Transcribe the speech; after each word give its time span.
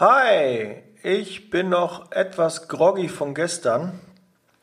Hi, 0.00 0.76
ich 1.02 1.50
bin 1.50 1.70
noch 1.70 2.12
etwas 2.12 2.68
groggy 2.68 3.08
von 3.08 3.34
gestern. 3.34 3.98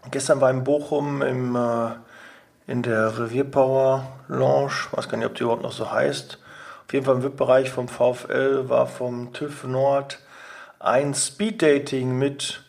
Gestern 0.09 0.39
war 0.39 0.49
in 0.49 0.63
Bochum 0.63 1.21
im, 1.21 1.57
äh, 1.57 1.89
in 2.71 2.81
der 2.83 3.19
Revierpower 3.19 4.07
Lounge, 4.29 4.71
weiß 4.91 5.09
gar 5.09 5.17
nicht, 5.17 5.27
ob 5.27 5.35
die 5.35 5.43
überhaupt 5.43 5.63
noch 5.63 5.73
so 5.73 5.91
heißt. 5.91 6.39
Auf 6.85 6.93
jeden 6.93 7.05
Fall 7.05 7.15
im 7.15 7.23
VIP-Bereich 7.23 7.69
vom 7.69 7.89
VfL 7.89 8.69
war 8.69 8.87
vom 8.87 9.33
TÜV 9.33 9.65
Nord 9.65 10.19
ein 10.79 11.13
Speed-Dating 11.13 12.17
mit, 12.17 12.63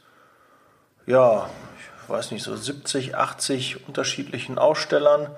ja, 1.07 1.49
ich 1.79 2.11
weiß 2.11 2.33
nicht, 2.33 2.43
so 2.43 2.57
70, 2.57 3.15
80 3.15 3.87
unterschiedlichen 3.87 4.59
Ausstellern. 4.59 5.29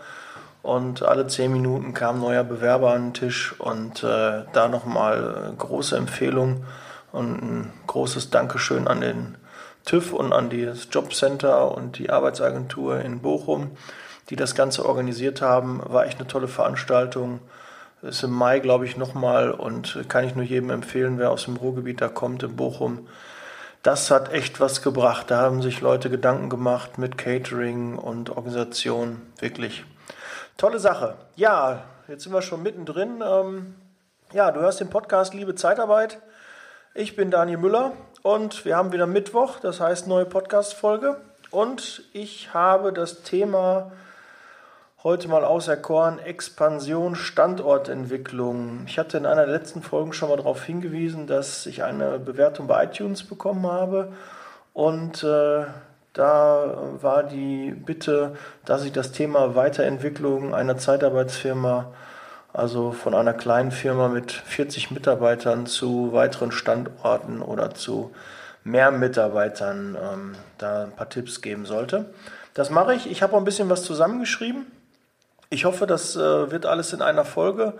Und 0.62 1.02
alle 1.02 1.26
zehn 1.26 1.52
Minuten 1.52 1.92
kam 1.92 2.16
ein 2.16 2.22
neuer 2.22 2.44
Bewerber 2.44 2.94
an 2.94 3.08
den 3.08 3.12
Tisch 3.14 3.54
und 3.60 4.02
äh, 4.02 4.44
da 4.50 4.68
nochmal 4.68 5.52
große 5.58 5.94
Empfehlung 5.94 6.64
und 7.12 7.42
ein 7.42 7.72
großes 7.86 8.30
Dankeschön 8.30 8.88
an 8.88 9.00
den 9.00 9.36
TÜV 9.84 10.12
und 10.12 10.32
an 10.32 10.50
das 10.50 10.88
Jobcenter 10.90 11.74
und 11.74 11.98
die 11.98 12.10
Arbeitsagentur 12.10 13.00
in 13.00 13.20
Bochum, 13.20 13.70
die 14.30 14.36
das 14.36 14.54
Ganze 14.54 14.84
organisiert 14.84 15.40
haben. 15.40 15.80
War 15.84 16.06
echt 16.06 16.18
eine 16.18 16.28
tolle 16.28 16.48
Veranstaltung. 16.48 17.40
Ist 18.02 18.22
im 18.22 18.30
Mai, 18.30 18.60
glaube 18.60 18.84
ich, 18.84 18.96
nochmal 18.96 19.50
und 19.50 19.98
kann 20.08 20.24
ich 20.24 20.34
nur 20.34 20.44
jedem 20.44 20.70
empfehlen, 20.70 21.18
wer 21.18 21.30
aus 21.30 21.46
dem 21.46 21.56
Ruhrgebiet 21.56 22.00
da 22.00 22.08
kommt, 22.08 22.42
in 22.42 22.54
Bochum. 22.54 23.08
Das 23.82 24.10
hat 24.10 24.32
echt 24.32 24.60
was 24.60 24.82
gebracht. 24.82 25.30
Da 25.30 25.40
haben 25.40 25.62
sich 25.62 25.80
Leute 25.80 26.10
Gedanken 26.10 26.50
gemacht 26.50 26.98
mit 26.98 27.16
Catering 27.16 27.96
und 27.96 28.30
Organisation. 28.30 29.22
Wirklich 29.38 29.84
tolle 30.56 30.78
Sache. 30.78 31.16
Ja, 31.36 31.84
jetzt 32.08 32.24
sind 32.24 32.32
wir 32.32 32.42
schon 32.42 32.62
mittendrin. 32.62 33.22
Ähm, 33.24 33.74
ja, 34.32 34.50
du 34.50 34.60
hörst 34.60 34.80
den 34.80 34.90
Podcast 34.90 35.32
Liebe 35.32 35.54
Zeitarbeit. 35.54 36.20
Ich 37.00 37.14
bin 37.14 37.30
Daniel 37.30 37.58
Müller 37.58 37.92
und 38.22 38.64
wir 38.64 38.76
haben 38.76 38.90
wieder 38.90 39.06
Mittwoch, 39.06 39.60
das 39.60 39.78
heißt 39.78 40.08
neue 40.08 40.24
Podcast-Folge. 40.24 41.16
Und 41.52 42.02
ich 42.12 42.52
habe 42.52 42.92
das 42.92 43.22
Thema 43.22 43.92
heute 45.04 45.28
mal 45.28 45.44
auserkoren: 45.44 46.18
Expansion, 46.18 47.14
Standortentwicklung. 47.14 48.82
Ich 48.88 48.98
hatte 48.98 49.16
in 49.16 49.26
einer 49.26 49.46
der 49.46 49.54
letzten 49.54 49.80
Folgen 49.80 50.12
schon 50.12 50.28
mal 50.28 50.38
darauf 50.38 50.64
hingewiesen, 50.64 51.28
dass 51.28 51.66
ich 51.66 51.84
eine 51.84 52.18
Bewertung 52.18 52.66
bei 52.66 52.82
iTunes 52.82 53.22
bekommen 53.22 53.70
habe. 53.70 54.12
Und 54.74 55.22
äh, 55.22 55.66
da 56.14 56.78
war 57.00 57.22
die 57.22 57.70
Bitte, 57.70 58.34
dass 58.64 58.84
ich 58.84 58.90
das 58.90 59.12
Thema 59.12 59.54
Weiterentwicklung 59.54 60.52
einer 60.52 60.78
Zeitarbeitsfirma 60.78 61.92
also 62.58 62.90
von 62.90 63.14
einer 63.14 63.34
kleinen 63.34 63.70
Firma 63.70 64.08
mit 64.08 64.32
40 64.32 64.90
Mitarbeitern 64.90 65.66
zu 65.66 66.12
weiteren 66.12 66.50
Standorten 66.50 67.40
oder 67.40 67.72
zu 67.72 68.12
mehr 68.64 68.90
Mitarbeitern 68.90 69.96
ähm, 70.00 70.34
da 70.58 70.84
ein 70.84 70.92
paar 70.92 71.08
Tipps 71.08 71.40
geben 71.40 71.66
sollte. 71.66 72.06
Das 72.54 72.70
mache 72.70 72.94
ich. 72.94 73.08
Ich 73.08 73.22
habe 73.22 73.34
auch 73.34 73.38
ein 73.38 73.44
bisschen 73.44 73.70
was 73.70 73.84
zusammengeschrieben. 73.84 74.66
Ich 75.50 75.64
hoffe, 75.64 75.86
das 75.86 76.16
äh, 76.16 76.50
wird 76.50 76.66
alles 76.66 76.92
in 76.92 77.00
einer 77.00 77.24
Folge 77.24 77.74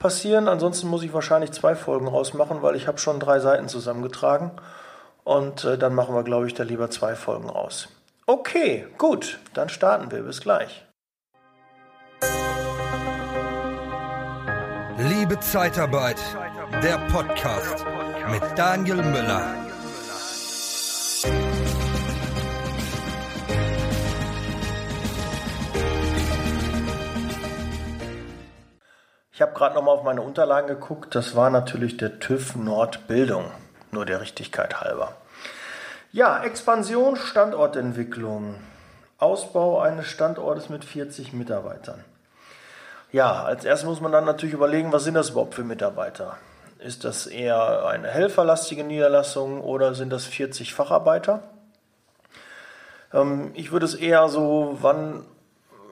passieren. 0.00 0.48
Ansonsten 0.48 0.88
muss 0.88 1.04
ich 1.04 1.14
wahrscheinlich 1.14 1.52
zwei 1.52 1.76
Folgen 1.76 2.08
rausmachen, 2.08 2.62
weil 2.62 2.74
ich 2.74 2.88
habe 2.88 2.98
schon 2.98 3.20
drei 3.20 3.38
Seiten 3.38 3.68
zusammengetragen. 3.68 4.50
Und 5.22 5.64
äh, 5.64 5.78
dann 5.78 5.94
machen 5.94 6.14
wir, 6.14 6.24
glaube 6.24 6.46
ich, 6.48 6.54
da 6.54 6.64
lieber 6.64 6.90
zwei 6.90 7.14
Folgen 7.14 7.48
raus. 7.48 7.88
Okay, 8.26 8.86
gut, 8.98 9.38
dann 9.54 9.68
starten 9.68 10.10
wir. 10.10 10.22
Bis 10.22 10.40
gleich. 10.40 10.85
Liebe 14.98 15.38
Zeitarbeit, 15.40 16.16
der 16.82 16.96
Podcast 17.12 17.84
mit 18.30 18.42
Daniel 18.56 18.96
Müller. 18.96 19.54
Ich 29.32 29.42
habe 29.42 29.52
gerade 29.52 29.74
noch 29.74 29.82
mal 29.82 29.92
auf 29.92 30.02
meine 30.02 30.22
Unterlagen 30.22 30.66
geguckt. 30.68 31.14
Das 31.14 31.36
war 31.36 31.50
natürlich 31.50 31.98
der 31.98 32.18
TÜV 32.18 32.56
Nordbildung, 32.56 33.50
nur 33.90 34.06
der 34.06 34.22
Richtigkeit 34.22 34.80
halber. 34.80 35.14
Ja, 36.10 36.42
Expansion, 36.42 37.16
Standortentwicklung, 37.16 38.54
Ausbau 39.18 39.78
eines 39.78 40.06
Standortes 40.06 40.70
mit 40.70 40.86
40 40.86 41.34
Mitarbeitern. 41.34 42.02
Ja, 43.12 43.44
als 43.44 43.64
erstes 43.64 43.88
muss 43.88 44.00
man 44.00 44.12
dann 44.12 44.24
natürlich 44.24 44.54
überlegen, 44.54 44.92
was 44.92 45.04
sind 45.04 45.14
das 45.14 45.30
überhaupt 45.30 45.54
für 45.54 45.64
Mitarbeiter? 45.64 46.36
Ist 46.78 47.04
das 47.04 47.26
eher 47.26 47.86
eine 47.86 48.08
helferlastige 48.08 48.84
Niederlassung 48.84 49.60
oder 49.60 49.94
sind 49.94 50.10
das 50.10 50.24
40 50.24 50.74
Facharbeiter? 50.74 51.42
Ähm, 53.12 53.52
ich 53.54 53.72
würde 53.72 53.86
es 53.86 53.94
eher 53.94 54.28
so, 54.28 54.76
wann 54.80 55.24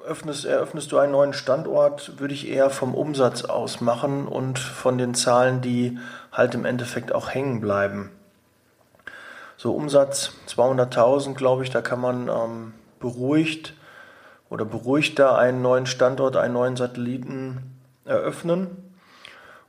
öffnest, 0.06 0.44
eröffnest 0.44 0.92
du 0.92 0.98
einen 0.98 1.12
neuen 1.12 1.32
Standort, 1.32 2.20
würde 2.20 2.34
ich 2.34 2.48
eher 2.48 2.68
vom 2.70 2.94
Umsatz 2.94 3.44
aus 3.44 3.80
machen 3.80 4.28
und 4.28 4.58
von 4.58 4.98
den 4.98 5.14
Zahlen, 5.14 5.60
die 5.60 5.98
halt 6.32 6.54
im 6.54 6.64
Endeffekt 6.64 7.14
auch 7.14 7.30
hängen 7.30 7.60
bleiben. 7.60 8.10
So 9.56 9.72
Umsatz 9.72 10.32
200.000, 10.48 11.34
glaube 11.34 11.62
ich, 11.62 11.70
da 11.70 11.80
kann 11.80 12.00
man 12.00 12.28
ähm, 12.28 12.74
beruhigt 12.98 13.74
oder 14.54 14.64
beruhigter 14.64 15.36
einen 15.36 15.62
neuen 15.62 15.84
Standort, 15.84 16.36
einen 16.36 16.54
neuen 16.54 16.76
Satelliten 16.76 17.74
eröffnen. 18.04 18.94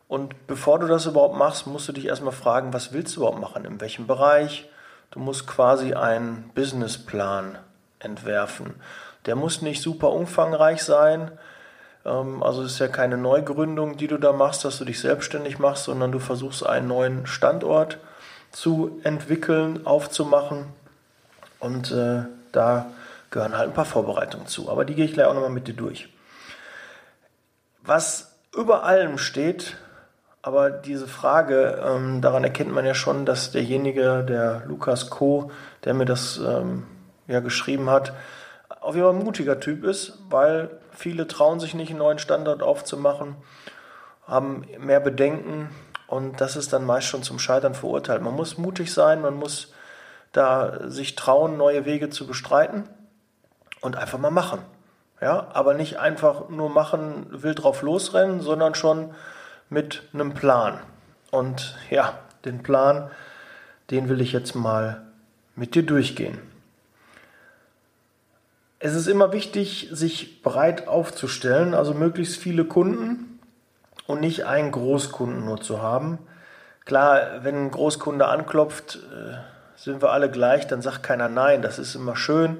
Und 0.08 0.46
bevor 0.46 0.78
du 0.78 0.86
das 0.86 1.08
überhaupt 1.08 1.36
machst, 1.36 1.66
musst 1.66 1.88
du 1.88 1.92
dich 1.92 2.06
erstmal 2.06 2.34
fragen, 2.34 2.72
was 2.72 2.94
willst 2.94 3.16
du 3.16 3.22
überhaupt 3.22 3.42
machen, 3.42 3.66
in 3.66 3.82
welchem 3.82 4.06
Bereich. 4.06 4.70
Du 5.10 5.20
musst 5.20 5.48
quasi 5.48 5.96
einen 5.96 6.52
Businessplan 6.54 7.58
entwerfen. 7.98 8.76
Der 9.26 9.36
muss 9.36 9.64
nicht 9.64 9.82
super 9.82 10.12
umfangreich 10.12 10.84
sein. 10.84 11.32
Ähm, 12.06 12.44
also 12.44 12.62
es 12.62 12.74
ist 12.74 12.80
ja 12.80 12.88
keine 12.88 13.18
Neugründung, 13.18 13.98
die 13.98 14.06
du 14.06 14.20
da 14.20 14.34
machst, 14.34 14.66
dass 14.66 14.78
du 14.78 14.86
dich 14.86 15.00
selbstständig 15.00 15.58
machst, 15.58 15.86
sondern 15.86 16.12
du 16.12 16.20
versuchst 16.20 16.64
einen 16.64 16.90
neuen 16.90 17.26
Standort 17.26 17.98
zu 18.52 19.02
entwickeln, 19.04 19.88
aufzumachen. 19.88 20.68
Und 21.60 21.92
äh, 21.92 22.26
da 22.52 22.86
gehören 23.32 23.58
halt 23.58 23.70
ein 23.70 23.74
paar 23.74 23.86
Vorbereitungen 23.86 24.48
zu. 24.48 24.70
Aber 24.70 24.86
die 24.86 24.96
gehe 24.96 25.06
ich 25.06 25.14
gleich 25.14 25.28
auch 25.28 25.34
nochmal 25.34 25.50
mit 25.50 25.68
dir 25.68 25.74
durch. 25.74 26.10
Was 27.82 28.36
über 28.56 28.84
allem 28.84 29.18
steht, 29.18 29.78
aber 30.42 30.70
diese 30.70 31.08
Frage, 31.08 31.84
ähm, 31.86 32.22
daran 32.22 32.44
erkennt 32.44 32.72
man 32.72 32.86
ja 32.86 32.94
schon, 32.94 33.26
dass 33.26 33.52
derjenige, 33.52 34.24
der 34.24 34.64
Lukas 34.66 35.10
Co., 35.10 35.52
der 35.84 35.94
mir 35.94 36.06
das 36.06 36.38
ähm, 36.38 36.86
ja 37.28 37.40
geschrieben 37.40 37.90
hat, 37.90 38.14
auf 38.82 38.96
jeden 38.96 39.08
Fall 39.08 39.16
ein 39.16 39.24
mutiger 39.24 39.60
Typ 39.60 39.84
ist, 39.84 40.20
weil 40.30 40.70
viele 40.92 41.28
trauen 41.28 41.60
sich 41.60 41.74
nicht, 41.74 41.90
einen 41.90 42.00
neuen 42.00 42.20
Standort 42.20 42.62
aufzumachen, 42.62 43.36
haben 44.28 44.66
mehr 44.80 45.00
Bedenken 45.00 45.70
und 46.08 46.40
das 46.42 46.56
ist 46.56 46.74
dann 46.74 46.86
meist 46.86 47.08
schon 47.08 47.24
zum 47.24 47.40
Scheitern 47.40 47.74
verurteilt. 47.74 48.22
Man 48.22 48.36
muss 48.36 48.58
mutig 48.58 48.94
sein, 48.94 49.22
man 49.22 49.34
muss 49.34 49.74
da 50.32 50.90
sich 50.90 51.16
trauen, 51.16 51.58
neue 51.58 51.86
Wege 51.86 52.10
zu 52.10 52.28
bestreiten 52.28 52.88
und 53.86 53.96
einfach 53.96 54.18
mal 54.18 54.32
machen. 54.32 54.60
Ja, 55.22 55.48
aber 55.54 55.76
nicht 55.76 55.98
einfach 55.98 56.50
nur 56.50 56.70
machen, 56.70 57.28
wild 57.30 57.64
drauf 57.64 57.84
losrennen, 57.84 58.42
sondern 58.42 58.76
schon 58.76 59.14
mit 59.70 60.04
einem 60.14 60.34
Plan. 60.34 60.80
Und 61.32 61.78
ja, 61.90 62.20
den 62.44 62.64
Plan, 62.64 63.10
den 63.92 64.10
will 64.10 64.20
ich 64.20 64.34
jetzt 64.34 64.56
mal 64.56 65.04
mit 65.56 65.76
dir 65.76 65.84
durchgehen. 65.84 66.40
Es 68.80 68.94
ist 68.94 69.08
immer 69.08 69.32
wichtig, 69.32 69.90
sich 69.92 70.42
breit 70.42 70.88
aufzustellen, 70.88 71.74
also 71.74 71.94
möglichst 71.94 72.38
viele 72.38 72.66
Kunden 72.66 73.40
und 74.06 74.20
nicht 74.20 74.46
einen 74.46 74.72
Großkunden 74.72 75.46
nur 75.46 75.62
zu 75.62 75.82
haben. 75.82 76.20
Klar, 76.84 77.44
wenn 77.44 77.66
ein 77.68 77.72
Großkunde 77.72 78.28
anklopft, 78.28 78.96
äh, 78.96 79.38
sind 79.78 80.02
wir 80.02 80.12
alle 80.12 80.30
gleich, 80.30 80.68
dann 80.68 80.82
sagt 80.82 81.04
keiner 81.04 81.30
nein, 81.30 81.62
das 81.62 81.80
ist 81.80 81.96
immer 81.96 82.16
schön 82.16 82.58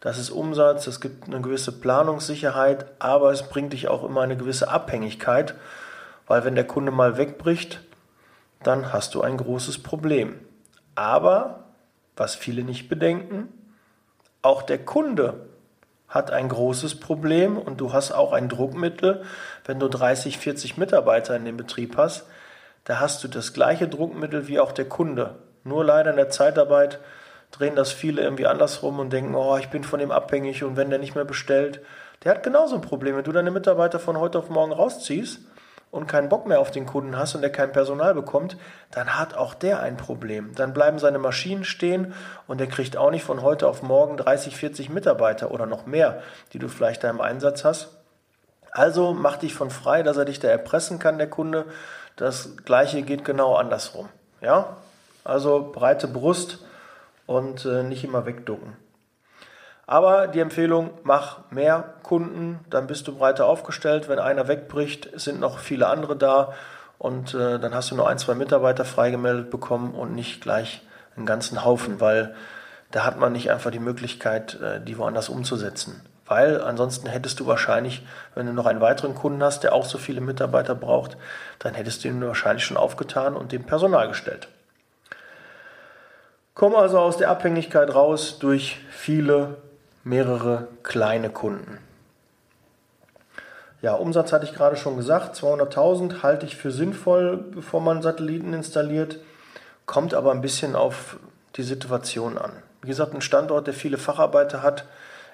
das 0.00 0.18
ist 0.18 0.30
Umsatz, 0.30 0.86
es 0.86 1.00
gibt 1.00 1.26
eine 1.26 1.40
gewisse 1.40 1.72
Planungssicherheit, 1.72 2.86
aber 2.98 3.32
es 3.32 3.42
bringt 3.42 3.72
dich 3.72 3.88
auch 3.88 4.04
immer 4.04 4.20
eine 4.22 4.36
gewisse 4.36 4.68
Abhängigkeit, 4.68 5.54
weil 6.26 6.44
wenn 6.44 6.54
der 6.54 6.66
Kunde 6.66 6.92
mal 6.92 7.16
wegbricht, 7.16 7.80
dann 8.62 8.92
hast 8.92 9.14
du 9.14 9.22
ein 9.22 9.36
großes 9.36 9.82
Problem. 9.82 10.38
Aber, 10.94 11.64
was 12.16 12.34
viele 12.34 12.62
nicht 12.62 12.88
bedenken, 12.88 13.48
auch 14.42 14.62
der 14.62 14.84
Kunde 14.84 15.46
hat 16.08 16.30
ein 16.30 16.48
großes 16.48 17.00
Problem 17.00 17.58
und 17.58 17.80
du 17.80 17.92
hast 17.92 18.12
auch 18.12 18.32
ein 18.32 18.48
Druckmittel, 18.48 19.22
wenn 19.64 19.78
du 19.78 19.88
30, 19.88 20.38
40 20.38 20.76
Mitarbeiter 20.76 21.36
in 21.36 21.44
dem 21.44 21.56
Betrieb 21.56 21.96
hast, 21.96 22.26
da 22.84 23.00
hast 23.00 23.22
du 23.22 23.28
das 23.28 23.52
gleiche 23.52 23.88
Druckmittel 23.88 24.48
wie 24.48 24.58
auch 24.58 24.72
der 24.72 24.88
Kunde. 24.88 25.34
Nur 25.64 25.84
leider 25.84 26.10
in 26.10 26.16
der 26.16 26.30
Zeitarbeit 26.30 26.98
drehen 27.50 27.76
das 27.76 27.92
viele 27.92 28.22
irgendwie 28.22 28.46
andersrum 28.46 28.98
und 28.98 29.12
denken, 29.12 29.34
oh, 29.34 29.56
ich 29.56 29.68
bin 29.68 29.84
von 29.84 29.98
dem 29.98 30.10
abhängig 30.10 30.64
und 30.64 30.76
wenn 30.76 30.90
der 30.90 30.98
nicht 30.98 31.14
mehr 31.14 31.24
bestellt, 31.24 31.80
der 32.24 32.32
hat 32.34 32.42
genauso 32.42 32.74
ein 32.74 32.82
Problem. 32.82 33.16
Wenn 33.16 33.24
du 33.24 33.32
deine 33.32 33.50
Mitarbeiter 33.50 33.98
von 33.98 34.18
heute 34.18 34.38
auf 34.38 34.50
morgen 34.50 34.72
rausziehst 34.72 35.40
und 35.90 36.06
keinen 36.06 36.28
Bock 36.28 36.46
mehr 36.46 36.60
auf 36.60 36.70
den 36.70 36.84
Kunden 36.84 37.16
hast 37.16 37.34
und 37.34 37.40
der 37.40 37.52
kein 37.52 37.72
Personal 37.72 38.14
bekommt, 38.14 38.56
dann 38.90 39.18
hat 39.18 39.34
auch 39.34 39.54
der 39.54 39.80
ein 39.80 39.96
Problem. 39.96 40.54
Dann 40.54 40.74
bleiben 40.74 40.98
seine 40.98 41.18
Maschinen 41.18 41.64
stehen 41.64 42.12
und 42.46 42.58
der 42.58 42.66
kriegt 42.66 42.96
auch 42.96 43.10
nicht 43.10 43.24
von 43.24 43.42
heute 43.42 43.68
auf 43.68 43.82
morgen 43.82 44.16
30, 44.16 44.56
40 44.56 44.90
Mitarbeiter 44.90 45.50
oder 45.50 45.66
noch 45.66 45.86
mehr, 45.86 46.22
die 46.52 46.58
du 46.58 46.68
vielleicht 46.68 47.04
da 47.04 47.10
im 47.10 47.20
Einsatz 47.20 47.64
hast. 47.64 47.88
Also 48.70 49.14
mach 49.14 49.38
dich 49.38 49.54
von 49.54 49.70
frei, 49.70 50.02
dass 50.02 50.16
er 50.16 50.24
dich 50.24 50.40
da 50.40 50.48
erpressen 50.48 50.98
kann, 50.98 51.18
der 51.18 51.30
Kunde. 51.30 51.64
Das 52.16 52.56
gleiche 52.64 53.02
geht 53.02 53.24
genau 53.24 53.54
andersrum. 53.54 54.08
Ja? 54.40 54.76
Also 55.24 55.70
breite 55.72 56.08
Brust 56.08 56.58
und 57.28 57.66
äh, 57.66 57.82
nicht 57.84 58.02
immer 58.04 58.26
wegducken. 58.26 58.76
Aber 59.86 60.26
die 60.26 60.40
Empfehlung, 60.40 60.90
mach 61.02 61.50
mehr 61.50 61.94
Kunden, 62.02 62.60
dann 62.68 62.86
bist 62.86 63.06
du 63.06 63.16
breiter 63.16 63.46
aufgestellt. 63.46 64.08
Wenn 64.08 64.18
einer 64.18 64.48
wegbricht, 64.48 65.10
sind 65.14 65.38
noch 65.38 65.58
viele 65.58 65.88
andere 65.88 66.16
da 66.16 66.54
und 66.96 67.34
äh, 67.34 67.58
dann 67.58 67.74
hast 67.74 67.90
du 67.90 67.96
nur 67.96 68.08
ein, 68.08 68.18
zwei 68.18 68.34
Mitarbeiter 68.34 68.84
freigemeldet 68.84 69.50
bekommen 69.50 69.94
und 69.94 70.14
nicht 70.14 70.40
gleich 70.40 70.82
einen 71.16 71.26
ganzen 71.26 71.64
Haufen, 71.64 72.00
weil 72.00 72.34
da 72.90 73.04
hat 73.04 73.18
man 73.18 73.32
nicht 73.32 73.50
einfach 73.50 73.70
die 73.70 73.78
Möglichkeit, 73.78 74.58
äh, 74.60 74.80
die 74.80 74.96
woanders 74.96 75.28
umzusetzen. 75.28 76.00
Weil 76.26 76.62
ansonsten 76.62 77.08
hättest 77.08 77.40
du 77.40 77.46
wahrscheinlich, 77.46 78.06
wenn 78.34 78.46
du 78.46 78.54
noch 78.54 78.66
einen 78.66 78.80
weiteren 78.80 79.14
Kunden 79.14 79.42
hast, 79.42 79.64
der 79.64 79.74
auch 79.74 79.84
so 79.84 79.98
viele 79.98 80.22
Mitarbeiter 80.22 80.74
braucht, 80.74 81.18
dann 81.58 81.74
hättest 81.74 82.04
du 82.04 82.08
ihn 82.08 82.26
wahrscheinlich 82.26 82.64
schon 82.64 82.76
aufgetan 82.78 83.36
und 83.36 83.52
dem 83.52 83.64
Personal 83.64 84.08
gestellt. 84.08 84.48
Komm 86.58 86.74
also 86.74 86.98
aus 86.98 87.16
der 87.16 87.30
Abhängigkeit 87.30 87.94
raus 87.94 88.40
durch 88.40 88.80
viele 88.90 89.58
mehrere 90.02 90.66
kleine 90.82 91.30
Kunden. 91.30 91.78
Ja, 93.80 93.94
Umsatz 93.94 94.32
hatte 94.32 94.44
ich 94.44 94.54
gerade 94.54 94.74
schon 94.74 94.96
gesagt, 94.96 95.36
200.000 95.36 96.24
halte 96.24 96.46
ich 96.46 96.56
für 96.56 96.72
sinnvoll, 96.72 97.36
bevor 97.36 97.80
man 97.80 98.02
Satelliten 98.02 98.54
installiert, 98.54 99.20
kommt 99.86 100.14
aber 100.14 100.32
ein 100.32 100.40
bisschen 100.40 100.74
auf 100.74 101.18
die 101.54 101.62
Situation 101.62 102.36
an. 102.36 102.50
Wie 102.82 102.88
gesagt, 102.88 103.14
ein 103.14 103.20
Standort, 103.20 103.68
der 103.68 103.74
viele 103.74 103.96
Facharbeiter 103.96 104.60
hat, 104.60 104.84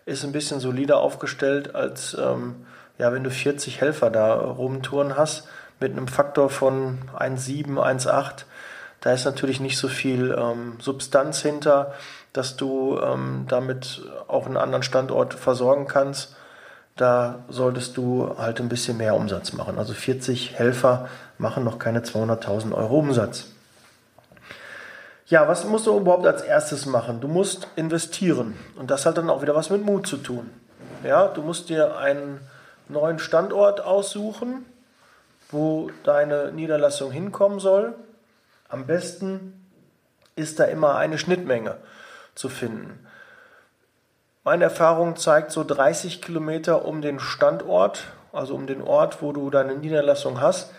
ist 0.04 0.24
ein 0.24 0.32
bisschen 0.32 0.60
solider 0.60 0.98
aufgestellt, 0.98 1.74
als 1.74 2.14
ähm, 2.20 2.66
ja, 2.98 3.14
wenn 3.14 3.24
du 3.24 3.30
40 3.30 3.80
Helfer 3.80 4.10
da 4.10 4.34
rumtouren 4.34 5.16
hast, 5.16 5.48
mit 5.80 5.92
einem 5.92 6.06
Faktor 6.06 6.50
von 6.50 6.98
1,7, 7.18 7.78
1,8. 7.78 8.44
Da 9.04 9.12
ist 9.12 9.24
natürlich 9.24 9.60
nicht 9.60 9.78
so 9.78 9.86
viel 9.86 10.34
ähm, 10.36 10.78
Substanz 10.80 11.40
hinter 11.40 11.92
dass 12.34 12.56
du 12.56 12.98
ähm, 13.00 13.46
damit 13.48 14.02
auch 14.26 14.46
einen 14.46 14.58
anderen 14.58 14.82
Standort 14.82 15.32
versorgen 15.32 15.86
kannst. 15.86 16.36
Da 16.96 17.44
solltest 17.48 17.96
du 17.96 18.34
halt 18.36 18.60
ein 18.60 18.68
bisschen 18.68 18.96
mehr 18.96 19.14
Umsatz 19.14 19.52
machen. 19.52 19.78
Also 19.78 19.94
40 19.94 20.58
Helfer 20.58 21.08
machen 21.38 21.64
noch 21.64 21.78
keine 21.78 22.00
200.000 22.00 22.74
Euro 22.74 22.98
Umsatz. 22.98 23.46
Ja, 25.26 25.48
was 25.48 25.64
musst 25.64 25.86
du 25.86 25.96
überhaupt 25.96 26.26
als 26.26 26.42
erstes 26.42 26.86
machen? 26.86 27.20
Du 27.20 27.28
musst 27.28 27.68
investieren. 27.76 28.56
Und 28.76 28.90
das 28.90 29.06
hat 29.06 29.16
dann 29.16 29.30
auch 29.30 29.40
wieder 29.40 29.54
was 29.54 29.70
mit 29.70 29.84
Mut 29.84 30.06
zu 30.06 30.16
tun. 30.16 30.50
Ja, 31.04 31.28
du 31.28 31.40
musst 31.40 31.68
dir 31.68 31.96
einen 31.96 32.40
neuen 32.88 33.20
Standort 33.20 33.80
aussuchen, 33.80 34.66
wo 35.50 35.90
deine 36.02 36.50
Niederlassung 36.52 37.12
hinkommen 37.12 37.60
soll. 37.60 37.94
Am 38.74 38.86
besten 38.86 39.68
ist 40.34 40.58
da 40.58 40.64
immer 40.64 40.96
eine 40.96 41.16
Schnittmenge 41.16 41.76
zu 42.34 42.48
finden. 42.48 43.06
Meine 44.42 44.64
Erfahrung 44.64 45.14
zeigt 45.14 45.52
so 45.52 45.62
30 45.62 46.20
Kilometer 46.20 46.84
um 46.84 47.00
den 47.00 47.20
Standort, 47.20 48.02
also 48.32 48.56
um 48.56 48.66
den 48.66 48.82
Ort, 48.82 49.22
wo 49.22 49.30
du 49.30 49.48
deine 49.48 49.76
Niederlassung 49.76 50.40
hast. 50.40 50.72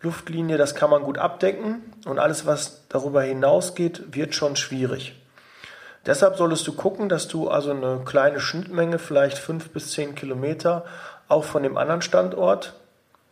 Luftlinie, 0.00 0.58
das 0.58 0.76
kann 0.76 0.90
man 0.90 1.02
gut 1.02 1.18
abdecken 1.18 1.92
und 2.06 2.20
alles, 2.20 2.46
was 2.46 2.86
darüber 2.88 3.22
hinausgeht, 3.22 4.14
wird 4.14 4.36
schon 4.36 4.54
schwierig. 4.54 5.20
Deshalb 6.06 6.36
solltest 6.36 6.68
du 6.68 6.72
gucken, 6.74 7.08
dass 7.08 7.26
du 7.26 7.48
also 7.48 7.72
eine 7.72 8.02
kleine 8.04 8.38
Schnittmenge, 8.38 9.00
vielleicht 9.00 9.38
fünf 9.38 9.70
bis 9.70 9.90
zehn 9.90 10.14
Kilometer, 10.14 10.84
auch 11.26 11.42
von 11.42 11.64
dem 11.64 11.76
anderen 11.76 12.02
Standort 12.02 12.74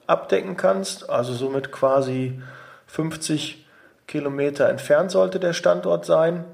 abdecken 0.09 0.57
kannst. 0.57 1.09
Also 1.09 1.35
somit 1.35 1.71
quasi 1.71 2.43
50 2.89 3.65
Kilometer 4.09 4.69
entfernt 4.69 5.13
sollte 5.13 5.39
der 5.39 5.53
Standort 5.53 6.05
sein 6.05 6.45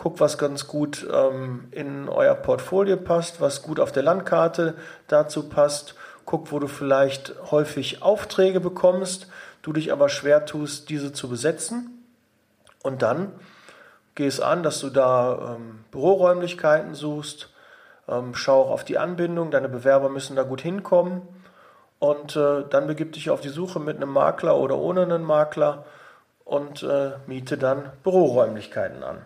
guckt, 0.00 0.18
was 0.18 0.38
ganz 0.38 0.66
gut 0.66 1.06
ähm, 1.12 1.68
in 1.72 2.08
euer 2.08 2.34
Portfolio 2.34 2.96
passt, 2.96 3.42
was 3.42 3.60
gut 3.60 3.78
auf 3.78 3.92
der 3.92 4.02
Landkarte 4.02 4.74
dazu 5.08 5.50
passt, 5.50 5.94
guckt, 6.24 6.50
wo 6.52 6.58
du 6.58 6.68
vielleicht 6.68 7.34
häufig 7.50 8.02
Aufträge 8.02 8.60
bekommst, 8.60 9.28
du 9.60 9.74
dich 9.74 9.92
aber 9.92 10.08
schwer 10.08 10.46
tust, 10.46 10.88
diese 10.88 11.12
zu 11.12 11.28
besetzen. 11.28 12.02
Und 12.82 13.02
dann 13.02 13.32
geh 14.14 14.26
es 14.26 14.40
an, 14.40 14.62
dass 14.62 14.80
du 14.80 14.88
da 14.88 15.56
ähm, 15.56 15.84
Büroräumlichkeiten 15.90 16.94
suchst, 16.94 17.50
ähm, 18.08 18.34
schau 18.34 18.62
auch 18.62 18.70
auf 18.70 18.84
die 18.84 18.96
Anbindung, 18.96 19.50
deine 19.50 19.68
Bewerber 19.68 20.08
müssen 20.08 20.34
da 20.34 20.44
gut 20.44 20.62
hinkommen. 20.62 21.20
Und 21.98 22.36
äh, 22.36 22.64
dann 22.70 22.86
begib 22.86 23.12
dich 23.12 23.28
auf 23.28 23.42
die 23.42 23.50
Suche 23.50 23.78
mit 23.80 23.98
einem 23.98 24.08
Makler 24.08 24.56
oder 24.56 24.78
ohne 24.78 25.02
einen 25.02 25.24
Makler 25.24 25.84
und 26.50 26.82
äh, 26.82 27.12
miete 27.28 27.56
dann 27.56 27.92
Büroräumlichkeiten 28.02 29.04
an. 29.04 29.18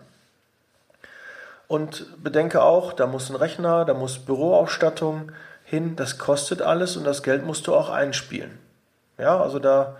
Und 1.67 2.05
bedenke 2.23 2.61
auch, 2.61 2.93
da 2.93 3.07
muss 3.07 3.31
ein 3.31 3.35
Rechner, 3.35 3.83
da 3.83 3.95
muss 3.95 4.19
Büroausstattung 4.19 5.31
hin, 5.63 5.95
das 5.95 6.19
kostet 6.19 6.61
alles 6.61 6.97
und 6.97 7.03
das 7.03 7.23
Geld 7.23 7.43
musst 7.43 7.65
du 7.65 7.73
auch 7.73 7.89
einspielen. 7.89 8.59
Ja, 9.17 9.41
also 9.41 9.57
da, 9.57 9.95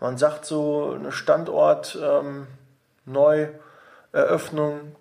man 0.00 0.16
sagt 0.16 0.46
so, 0.46 0.96
eine 0.98 1.12
Standort 1.12 1.98
ähm, 2.02 2.46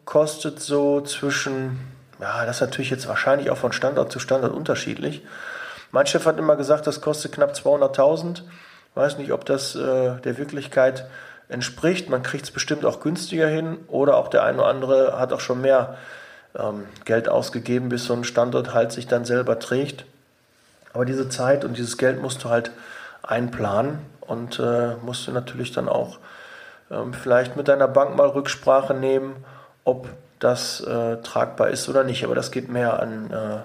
kostet 0.04 0.60
so 0.60 1.00
zwischen, 1.00 1.80
ja, 2.20 2.46
das 2.46 2.58
ist 2.58 2.62
natürlich 2.62 2.90
jetzt 2.90 3.08
wahrscheinlich 3.08 3.52
auch 3.52 3.58
von 3.58 3.72
Standort 3.72 4.12
zu 4.12 4.20
Standort 4.20 4.52
unterschiedlich. 4.52 5.26
Mein 5.92 6.08
Chef 6.08 6.26
hat 6.26 6.40
immer 6.40 6.58
gesagt, 6.58 6.88
das 6.88 7.00
kostet 7.00 7.32
knapp 7.32 7.54
200.000. 7.54 8.42
Weiß 8.96 9.18
nicht, 9.18 9.32
ob 9.32 9.46
das 9.46 9.76
äh, 9.76 10.20
der 10.20 10.38
Wirklichkeit 10.38 11.08
entspricht. 11.50 12.10
Man 12.10 12.24
kriegt 12.24 12.46
es 12.46 12.52
bestimmt 12.52 12.86
auch 12.86 13.02
günstiger 13.02 13.48
hin 13.48 13.78
oder 13.88 14.18
auch 14.18 14.30
der 14.30 14.44
eine 14.44 14.60
oder 14.60 14.68
andere 14.68 15.20
hat 15.20 15.34
auch 15.34 15.42
schon 15.42 15.62
mehr 15.62 15.98
ähm, 16.58 16.86
Geld 17.06 17.28
ausgegeben, 17.28 17.90
bis 17.90 18.06
so 18.06 18.14
ein 18.14 18.24
Standort 18.24 18.74
halt 18.74 18.92
sich 18.92 19.08
dann 19.08 19.26
selber 19.26 19.60
trägt. 19.60 20.06
Aber 20.94 21.06
diese 21.06 21.30
Zeit 21.30 21.66
und 21.66 21.78
dieses 21.78 21.98
Geld 21.98 22.22
musst 22.22 22.44
du 22.44 22.50
halt 22.50 22.72
einplanen 23.24 24.00
und 24.22 24.60
äh, 24.60 24.96
musst 25.04 25.28
du 25.28 25.32
natürlich 25.32 25.72
dann 25.72 25.90
auch 25.90 26.20
ähm, 26.92 27.14
vielleicht 27.14 27.56
mit 27.56 27.68
deiner 27.68 27.88
Bank 27.88 28.16
mal 28.16 28.28
Rücksprache 28.28 28.94
nehmen, 28.94 29.36
ob 29.84 30.08
das 30.40 30.82
äh, 30.82 31.18
tragbar 31.18 31.70
ist 31.70 31.90
oder 31.90 32.04
nicht. 32.04 32.24
Aber 32.24 32.36
das 32.36 32.52
geht 32.52 32.70
mehr 32.70 33.00
an 33.00 33.32
äh, 33.32 33.58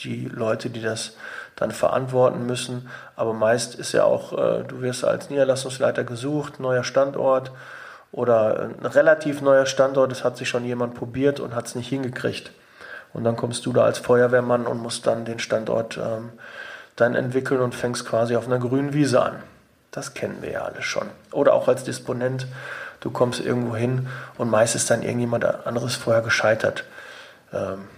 die 0.00 0.26
Leute, 0.26 0.70
die 0.70 0.82
das 0.82 1.16
dann 1.56 1.70
verantworten 1.70 2.46
müssen. 2.46 2.88
Aber 3.16 3.32
meist 3.32 3.74
ist 3.74 3.92
ja 3.92 4.04
auch, 4.04 4.32
äh, 4.32 4.64
du 4.64 4.80
wirst 4.80 5.04
als 5.04 5.30
Niederlassungsleiter 5.30 6.04
gesucht, 6.04 6.60
neuer 6.60 6.84
Standort 6.84 7.52
oder 8.10 8.70
ein 8.80 8.86
relativ 8.86 9.40
neuer 9.40 9.66
Standort, 9.66 10.12
es 10.12 10.24
hat 10.24 10.36
sich 10.36 10.48
schon 10.48 10.64
jemand 10.64 10.94
probiert 10.94 11.40
und 11.40 11.54
hat 11.54 11.66
es 11.66 11.74
nicht 11.74 11.88
hingekriegt. 11.88 12.52
Und 13.12 13.24
dann 13.24 13.36
kommst 13.36 13.66
du 13.66 13.72
da 13.72 13.84
als 13.84 13.98
Feuerwehrmann 13.98 14.66
und 14.66 14.78
musst 14.80 15.06
dann 15.06 15.24
den 15.24 15.38
Standort 15.38 15.98
ähm, 15.98 16.30
dann 16.96 17.14
entwickeln 17.14 17.60
und 17.60 17.74
fängst 17.74 18.06
quasi 18.06 18.36
auf 18.36 18.46
einer 18.46 18.58
grünen 18.58 18.92
Wiese 18.92 19.22
an. 19.22 19.42
Das 19.90 20.14
kennen 20.14 20.38
wir 20.40 20.50
ja 20.50 20.62
alle 20.62 20.82
schon. 20.82 21.08
Oder 21.32 21.52
auch 21.52 21.68
als 21.68 21.84
Disponent, 21.84 22.46
du 23.00 23.10
kommst 23.10 23.40
irgendwo 23.40 23.76
hin 23.76 24.08
und 24.38 24.50
meist 24.50 24.74
ist 24.74 24.90
dann 24.90 25.02
irgendjemand 25.02 25.44
anderes 25.66 25.96
vorher 25.96 26.22
gescheitert. 26.22 26.84
Ähm, 27.52 27.88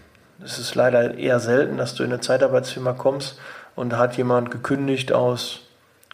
es 0.42 0.58
ist 0.58 0.74
leider 0.74 1.14
eher 1.14 1.40
selten, 1.40 1.76
dass 1.76 1.94
du 1.94 2.02
in 2.02 2.12
eine 2.12 2.20
Zeitarbeitsfirma 2.20 2.92
kommst 2.92 3.38
und 3.76 3.90
da 3.90 3.98
hat 3.98 4.16
jemand 4.16 4.50
gekündigt 4.50 5.12
aus 5.12 5.60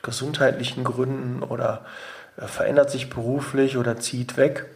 gesundheitlichen 0.02 0.84
Gründen 0.84 1.42
oder 1.42 1.84
verändert 2.36 2.90
sich 2.90 3.10
beruflich 3.10 3.76
oder 3.76 3.98
zieht 3.98 4.36
weg, 4.36 4.66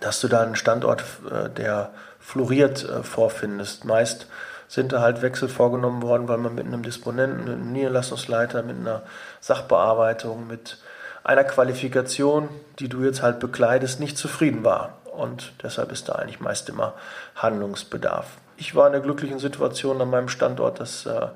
dass 0.00 0.20
du 0.20 0.28
da 0.28 0.42
einen 0.42 0.56
Standort, 0.56 1.04
äh, 1.30 1.50
der 1.50 1.90
floriert, 2.20 2.88
äh, 2.88 3.02
vorfindest. 3.02 3.84
Meist 3.84 4.26
sind 4.68 4.92
da 4.92 5.00
halt 5.00 5.22
Wechsel 5.22 5.48
vorgenommen 5.48 6.02
worden, 6.02 6.28
weil 6.28 6.38
man 6.38 6.54
mit 6.54 6.66
einem 6.66 6.82
Disponenten, 6.82 7.44
mit 7.44 7.54
einem 7.54 7.72
Niederlassungsleiter, 7.72 8.62
mit 8.62 8.76
einer 8.76 9.02
Sachbearbeitung, 9.40 10.46
mit 10.46 10.78
einer 11.24 11.44
Qualifikation, 11.44 12.48
die 12.78 12.88
du 12.88 13.02
jetzt 13.02 13.22
halt 13.22 13.40
bekleidest, 13.40 13.98
nicht 13.98 14.18
zufrieden 14.18 14.64
war. 14.64 14.97
Und 15.18 15.52
deshalb 15.62 15.92
ist 15.92 16.08
da 16.08 16.14
eigentlich 16.14 16.40
meist 16.40 16.68
immer 16.68 16.94
Handlungsbedarf 17.34 18.38
ich 18.58 18.74
war 18.74 18.86
in 18.86 18.92
der 18.92 19.00
glücklichen 19.00 19.38
Situation 19.38 20.00
an 20.02 20.10
meinem 20.10 20.28
Standort, 20.28 20.80
dass 20.80 21.06
äh, 21.06 21.28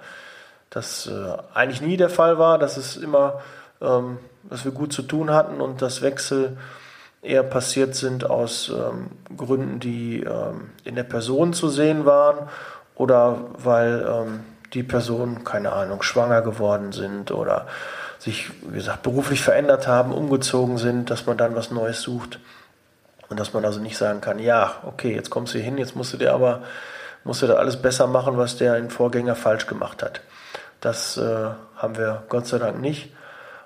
das 0.70 1.06
äh, 1.06 1.36
eigentlich 1.54 1.80
nie 1.80 1.96
der 1.96 2.10
Fall 2.10 2.38
war, 2.38 2.58
dass 2.58 2.76
es 2.76 2.96
immer, 2.96 3.40
ähm, 3.80 4.18
dass 4.42 4.64
wir 4.64 4.72
gut 4.72 4.92
zu 4.92 5.02
tun 5.02 5.30
hatten 5.30 5.60
und 5.60 5.80
dass 5.80 6.02
Wechsel 6.02 6.58
eher 7.22 7.44
passiert 7.44 7.94
sind 7.94 8.28
aus 8.28 8.70
ähm, 8.70 9.10
Gründen, 9.36 9.78
die 9.78 10.20
ähm, 10.20 10.72
in 10.82 10.96
der 10.96 11.04
Person 11.04 11.52
zu 11.52 11.68
sehen 11.68 12.04
waren 12.04 12.48
oder 12.96 13.38
weil 13.56 14.26
die 14.74 14.82
Personen, 14.82 15.44
keine 15.44 15.72
Ahnung, 15.72 16.02
schwanger 16.02 16.42
geworden 16.42 16.92
sind 16.92 17.30
oder 17.30 17.66
sich, 18.18 18.50
wie 18.62 18.76
gesagt, 18.76 19.02
beruflich 19.02 19.40
verändert 19.40 19.88
haben, 19.88 20.12
umgezogen 20.12 20.78
sind, 20.78 21.10
dass 21.10 21.26
man 21.26 21.36
dann 21.36 21.56
was 21.56 21.70
Neues 21.70 22.02
sucht. 22.02 22.38
Und 23.32 23.40
dass 23.40 23.54
man 23.54 23.64
also 23.64 23.80
nicht 23.80 23.96
sagen 23.96 24.20
kann, 24.20 24.38
ja, 24.38 24.74
okay, 24.84 25.14
jetzt 25.14 25.30
kommst 25.30 25.54
du 25.54 25.58
hier 25.58 25.64
hin, 25.64 25.78
jetzt 25.78 25.96
musst 25.96 26.12
du 26.12 26.18
dir 26.18 26.34
aber, 26.34 26.64
musst 27.24 27.40
du 27.40 27.46
da 27.46 27.54
alles 27.54 27.80
besser 27.80 28.06
machen, 28.06 28.36
was 28.36 28.58
der 28.58 28.90
Vorgänger 28.90 29.34
falsch 29.34 29.66
gemacht 29.66 30.02
hat. 30.02 30.20
Das 30.82 31.16
äh, 31.16 31.46
haben 31.76 31.96
wir 31.96 32.24
Gott 32.28 32.46
sei 32.46 32.58
Dank 32.58 32.78
nicht. 32.78 33.14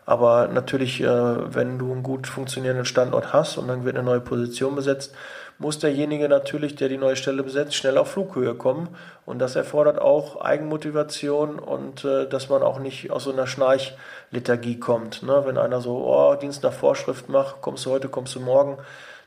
Aber 0.05 0.47
natürlich, 0.47 1.01
äh, 1.01 1.09
wenn 1.53 1.81
du 1.81 1.91
einen 1.91 2.05
gut 2.05 2.29
funktionierenden 2.29 2.87
Standort 2.87 3.33
hast 3.33 3.59
und 3.59 3.67
dann 3.67 3.85
wird 3.85 3.97
eine 3.97 4.05
neue 4.05 4.21
Position 4.21 4.77
besetzt, 4.77 5.13
muss 5.59 5.81
derjenige 5.81 6.29
natürlich, 6.29 6.77
der 6.77 6.89
die 6.89 6.97
neue 6.97 7.17
Stelle 7.17 7.43
besetzt, 7.43 7.75
schnell 7.75 7.99
auf 7.99 8.13
Flughöhe 8.13 8.55
kommen. 8.55 8.91
Und 9.25 9.41
das 9.41 9.57
erfordert 9.57 10.01
auch 10.01 10.41
Eigenmotivation 10.41 11.59
und 11.59 12.05
äh, 12.05 12.29
dass 12.29 12.49
man 12.51 12.63
auch 12.63 12.79
nicht 12.79 13.11
aus 13.11 13.25
so 13.25 13.33
einer 13.33 13.49
Schnarchliturgie 13.49 14.79
kommt. 14.79 15.25
Ne? 15.25 15.43
Wenn 15.45 15.59
einer 15.59 15.81
so, 15.81 16.07
oh, 16.07 16.37
Dienst 16.37 16.63
nach 16.63 16.73
Vorschrift 16.73 17.29
macht, 17.29 17.61
kommst 17.63 17.85
du 17.85 17.91
heute, 17.91 18.09
kommst 18.09 18.37
du 18.37 18.41
morgen, 18.41 18.79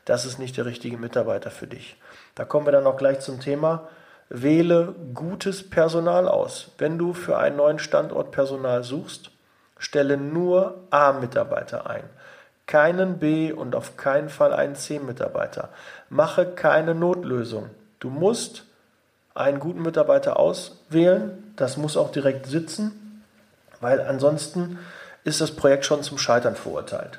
das 0.04 0.24
ist 0.24 0.38
nicht 0.38 0.56
der 0.56 0.66
richtige 0.66 0.96
Mitarbeiter 0.96 1.50
für 1.50 1.66
dich. 1.66 1.96
Da 2.34 2.44
kommen 2.44 2.66
wir 2.66 2.72
dann 2.72 2.86
auch 2.86 2.96
gleich 2.96 3.20
zum 3.20 3.40
Thema. 3.40 3.88
Wähle 4.28 4.94
gutes 5.14 5.68
Personal 5.68 6.28
aus. 6.28 6.70
Wenn 6.78 6.98
du 6.98 7.12
für 7.12 7.38
einen 7.38 7.56
neuen 7.56 7.78
Standort 7.78 8.30
Personal 8.30 8.84
suchst, 8.84 9.30
stelle 9.78 10.16
nur 10.16 10.84
A-Mitarbeiter 10.90 11.88
ein 11.88 12.04
keinen 12.70 13.18
B 13.18 13.50
und 13.52 13.74
auf 13.74 13.96
keinen 13.96 14.28
Fall 14.28 14.52
einen 14.52 14.76
C-Mitarbeiter. 14.76 15.70
Mache 16.08 16.46
keine 16.46 16.94
Notlösung. 16.94 17.68
Du 17.98 18.10
musst 18.10 18.64
einen 19.34 19.58
guten 19.58 19.82
Mitarbeiter 19.82 20.38
auswählen. 20.38 21.52
Das 21.56 21.76
muss 21.76 21.96
auch 21.96 22.12
direkt 22.12 22.46
sitzen, 22.46 23.24
weil 23.80 24.00
ansonsten 24.00 24.78
ist 25.24 25.40
das 25.40 25.50
Projekt 25.50 25.84
schon 25.84 26.04
zum 26.04 26.16
Scheitern 26.16 26.54
verurteilt. 26.54 27.18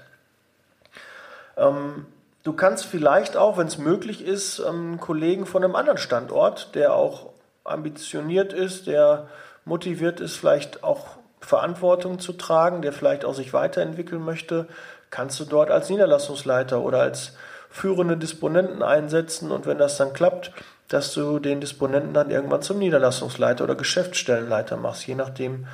Ähm, 1.57 2.05
du 2.43 2.53
kannst 2.53 2.85
vielleicht 2.85 3.37
auch, 3.37 3.57
wenn 3.57 3.67
es 3.67 3.77
möglich 3.77 4.25
ist, 4.25 4.59
einen 4.59 4.99
Kollegen 4.99 5.45
von 5.45 5.63
einem 5.63 5.75
anderen 5.75 5.97
Standort, 5.97 6.75
der 6.75 6.93
auch 6.95 7.29
ambitioniert 7.63 8.53
ist, 8.53 8.87
der 8.87 9.27
motiviert 9.65 10.19
ist, 10.19 10.35
vielleicht 10.35 10.83
auch 10.83 11.05
Verantwortung 11.39 12.19
zu 12.19 12.33
tragen, 12.33 12.81
der 12.81 12.93
vielleicht 12.93 13.25
auch 13.25 13.33
sich 13.33 13.53
weiterentwickeln 13.53 14.23
möchte, 14.23 14.67
kannst 15.09 15.39
du 15.39 15.45
dort 15.45 15.71
als 15.71 15.89
Niederlassungsleiter 15.89 16.81
oder 16.81 17.01
als 17.01 17.33
führende 17.69 18.17
Disponenten 18.17 18.83
einsetzen 18.83 19.51
und 19.51 19.65
wenn 19.65 19.77
das 19.77 19.97
dann 19.97 20.13
klappt, 20.13 20.51
dass 20.87 21.13
du 21.13 21.39
den 21.39 21.61
Disponenten 21.61 22.13
dann 22.13 22.29
irgendwann 22.29 22.61
zum 22.61 22.79
Niederlassungsleiter 22.79 23.63
oder 23.63 23.75
Geschäftsstellenleiter 23.75 24.77
machst, 24.77 25.07
je 25.07 25.15
nachdem 25.15 25.67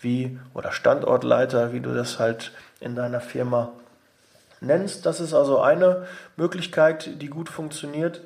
wie 0.00 0.38
oder 0.52 0.72
Standortleiter, 0.72 1.72
wie 1.72 1.80
du 1.80 1.94
das 1.94 2.18
halt 2.18 2.52
in 2.80 2.96
deiner 2.96 3.20
Firma 3.20 3.72
nennst. 4.66 5.06
Das 5.06 5.20
ist 5.20 5.34
also 5.34 5.60
eine 5.60 6.06
Möglichkeit, 6.36 7.22
die 7.22 7.28
gut 7.28 7.48
funktioniert. 7.48 8.20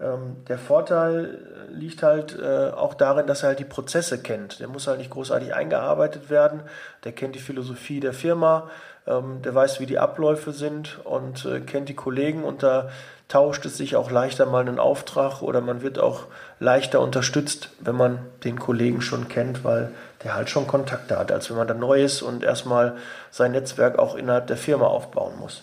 Ähm, 0.00 0.44
der 0.48 0.58
Vorteil 0.58 1.38
liegt 1.70 2.02
halt 2.02 2.38
äh, 2.38 2.70
auch 2.70 2.94
darin, 2.94 3.26
dass 3.26 3.42
er 3.42 3.50
halt 3.50 3.58
die 3.58 3.64
Prozesse 3.64 4.20
kennt. 4.20 4.60
Der 4.60 4.68
muss 4.68 4.86
halt 4.86 4.98
nicht 4.98 5.10
großartig 5.10 5.54
eingearbeitet 5.54 6.30
werden. 6.30 6.62
Der 7.04 7.12
kennt 7.12 7.34
die 7.34 7.40
Philosophie 7.40 8.00
der 8.00 8.14
Firma, 8.14 8.70
ähm, 9.06 9.42
der 9.42 9.54
weiß, 9.54 9.80
wie 9.80 9.86
die 9.86 9.98
Abläufe 9.98 10.52
sind 10.52 10.98
und 11.04 11.44
äh, 11.44 11.60
kennt 11.60 11.88
die 11.88 11.94
Kollegen 11.94 12.44
und 12.44 12.62
da 12.62 12.88
tauscht 13.28 13.64
es 13.64 13.76
sich 13.76 13.94
auch 13.94 14.10
leichter 14.10 14.46
mal 14.46 14.60
einen 14.60 14.80
Auftrag 14.80 15.40
oder 15.40 15.60
man 15.60 15.82
wird 15.82 15.98
auch 15.98 16.24
leichter 16.58 17.00
unterstützt, 17.00 17.70
wenn 17.78 17.94
man 17.94 18.18
den 18.42 18.58
Kollegen 18.58 19.02
schon 19.02 19.28
kennt, 19.28 19.64
weil 19.64 19.92
der 20.24 20.34
halt 20.34 20.50
schon 20.50 20.66
Kontakte 20.66 21.16
hat, 21.16 21.30
als 21.30 21.48
wenn 21.48 21.56
man 21.56 21.68
da 21.68 21.74
neu 21.74 22.02
ist 22.02 22.22
und 22.22 22.42
erstmal 22.42 22.96
sein 23.30 23.52
Netzwerk 23.52 23.98
auch 23.98 24.16
innerhalb 24.16 24.48
der 24.48 24.56
Firma 24.56 24.86
aufbauen 24.86 25.38
muss. 25.38 25.62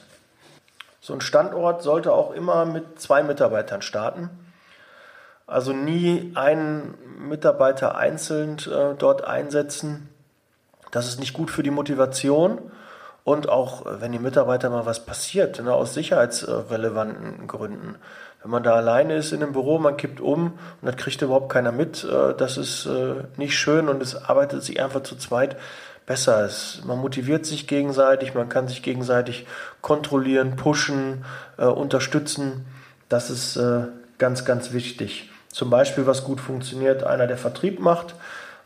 So 1.08 1.14
ein 1.14 1.22
Standort 1.22 1.84
sollte 1.84 2.12
auch 2.12 2.32
immer 2.32 2.66
mit 2.66 3.00
zwei 3.00 3.24
Mitarbeitern 3.24 3.82
starten. 3.82 4.30
Also 5.46 5.72
nie 5.72 6.34
einen 6.36 6.96
Mitarbeiter 7.30 7.96
einzeln 7.96 8.58
äh, 8.58 8.94
dort 8.98 9.24
einsetzen. 9.24 10.10
Das 10.92 11.08
ist 11.08 11.22
nicht 11.22 11.32
gut 11.32 11.50
für 11.50 11.64
die 11.64 11.72
Motivation 11.72 12.60
und 13.24 13.48
auch, 13.48 13.86
äh, 13.86 14.02
wenn 14.02 14.12
die 14.12 14.20
Mitarbeiter 14.20 14.70
mal 14.70 14.86
was 14.86 15.06
passiert, 15.06 15.64
ne, 15.64 15.74
aus 15.74 15.94
sicherheitsrelevanten 15.94 17.48
Gründen. 17.48 17.96
Wenn 18.42 18.52
man 18.52 18.64
da 18.64 18.76
alleine 18.76 19.16
ist 19.16 19.32
in 19.32 19.42
einem 19.42 19.54
Büro, 19.54 19.80
man 19.80 19.96
kippt 19.96 20.20
um 20.20 20.60
und 20.82 20.86
das 20.86 20.98
kriegt 20.98 21.22
überhaupt 21.22 21.48
keiner 21.48 21.72
mit, 21.72 22.04
äh, 22.04 22.34
das 22.36 22.58
ist 22.58 22.86
äh, 22.86 23.24
nicht 23.38 23.58
schön 23.58 23.88
und 23.88 24.02
es 24.02 24.26
arbeitet 24.26 24.62
sich 24.62 24.82
einfach 24.84 25.04
zu 25.04 25.16
zweit 25.16 25.56
besser. 26.08 26.44
Es, 26.44 26.82
man 26.86 26.98
motiviert 26.98 27.46
sich 27.46 27.68
gegenseitig, 27.68 28.34
man 28.34 28.50
kann 28.50 28.68
sich 28.68 28.82
gegenseitig 28.82 29.46
kontrollieren, 29.82 30.56
pushen, 30.56 31.24
unterstützen. 31.58 32.66
Das 33.10 33.30
ist 33.30 33.60
ganz, 34.18 34.46
ganz 34.46 34.72
wichtig. 34.72 35.30
Zum 35.50 35.70
Beispiel, 35.70 36.08
was 36.08 36.24
gut 36.24 36.40
funktioniert, 36.40 37.04
einer, 37.04 37.28
der 37.28 37.38
Vertrieb 37.38 37.80
macht, 37.80 38.16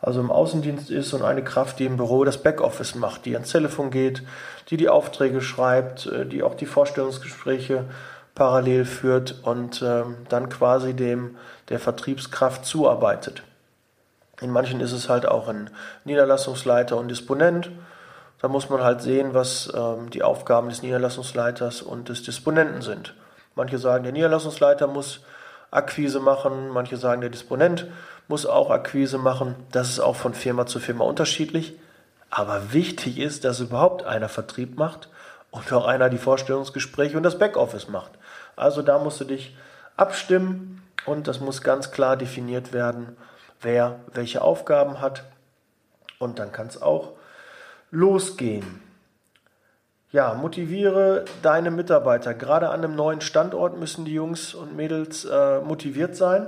also 0.01 0.19
im 0.19 0.31
Außendienst 0.31 0.89
ist 0.89 1.13
und 1.13 1.21
eine 1.21 1.43
Kraft, 1.43 1.79
die 1.79 1.85
im 1.85 1.97
Büro 1.97 2.23
das 2.23 2.41
Backoffice 2.41 2.95
macht, 2.95 3.25
die 3.25 3.35
ans 3.35 3.51
Telefon 3.51 3.91
geht, 3.91 4.23
die 4.69 4.77
die 4.77 4.89
Aufträge 4.89 5.41
schreibt, 5.41 6.07
äh, 6.07 6.25
die 6.25 6.43
auch 6.43 6.55
die 6.55 6.65
Vorstellungsgespräche 6.65 7.85
parallel 8.33 8.85
führt 8.85 9.35
und 9.43 9.83
ähm, 9.85 10.15
dann 10.29 10.49
quasi 10.49 10.93
dem 10.93 11.37
der 11.69 11.79
Vertriebskraft 11.79 12.65
zuarbeitet. 12.65 13.43
In 14.41 14.51
manchen 14.51 14.81
ist 14.81 14.91
es 14.91 15.07
halt 15.07 15.27
auch 15.27 15.47
ein 15.47 15.69
Niederlassungsleiter 16.03 16.97
und 16.97 17.07
Disponent. 17.07 17.71
Da 18.41 18.47
muss 18.47 18.69
man 18.69 18.83
halt 18.83 19.01
sehen, 19.01 19.33
was 19.33 19.71
ähm, 19.73 20.09
die 20.09 20.23
Aufgaben 20.23 20.69
des 20.69 20.81
Niederlassungsleiters 20.81 21.83
und 21.83 22.09
des 22.09 22.23
Disponenten 22.23 22.81
sind. 22.81 23.13
Manche 23.55 23.77
sagen, 23.77 24.03
der 24.03 24.13
Niederlassungsleiter 24.13 24.87
muss 24.87 25.21
Akquise 25.69 26.19
machen, 26.19 26.69
manche 26.69 26.97
sagen, 26.97 27.21
der 27.21 27.29
Disponent 27.29 27.87
muss 28.27 28.45
auch 28.45 28.71
Akquise 28.71 29.19
machen. 29.19 29.55
Das 29.71 29.89
ist 29.89 29.99
auch 29.99 30.15
von 30.15 30.33
Firma 30.33 30.65
zu 30.65 30.79
Firma 30.79 31.05
unterschiedlich. 31.05 31.75
Aber 32.31 32.73
wichtig 32.73 33.19
ist, 33.19 33.45
dass 33.45 33.59
überhaupt 33.59 34.03
einer 34.03 34.29
Vertrieb 34.29 34.77
macht 34.77 35.09
und 35.51 35.71
auch 35.71 35.85
einer 35.85 36.09
die 36.09 36.17
Vorstellungsgespräche 36.17 37.15
und 37.15 37.23
das 37.23 37.37
Backoffice 37.37 37.89
macht. 37.89 38.11
Also 38.55 38.81
da 38.81 38.97
musst 38.97 39.19
du 39.21 39.25
dich 39.25 39.55
abstimmen 39.97 40.81
und 41.05 41.27
das 41.27 41.41
muss 41.41 41.61
ganz 41.61 41.91
klar 41.91 42.17
definiert 42.17 42.73
werden, 42.73 43.17
wer 43.61 43.99
welche 44.13 44.41
Aufgaben 44.41 45.01
hat. 45.01 45.23
Und 46.19 46.39
dann 46.39 46.51
kann 46.51 46.67
es 46.67 46.81
auch 46.81 47.13
losgehen. 47.89 48.81
Ja, 50.11 50.33
motiviere 50.33 51.25
deine 51.41 51.71
Mitarbeiter. 51.71 52.33
Gerade 52.33 52.69
an 52.69 52.83
einem 52.83 52.95
neuen 52.95 53.21
Standort 53.21 53.79
müssen 53.79 54.03
die 54.03 54.13
Jungs 54.13 54.53
und 54.53 54.75
Mädels 54.75 55.23
äh, 55.25 55.61
motiviert 55.61 56.15
sein. 56.15 56.47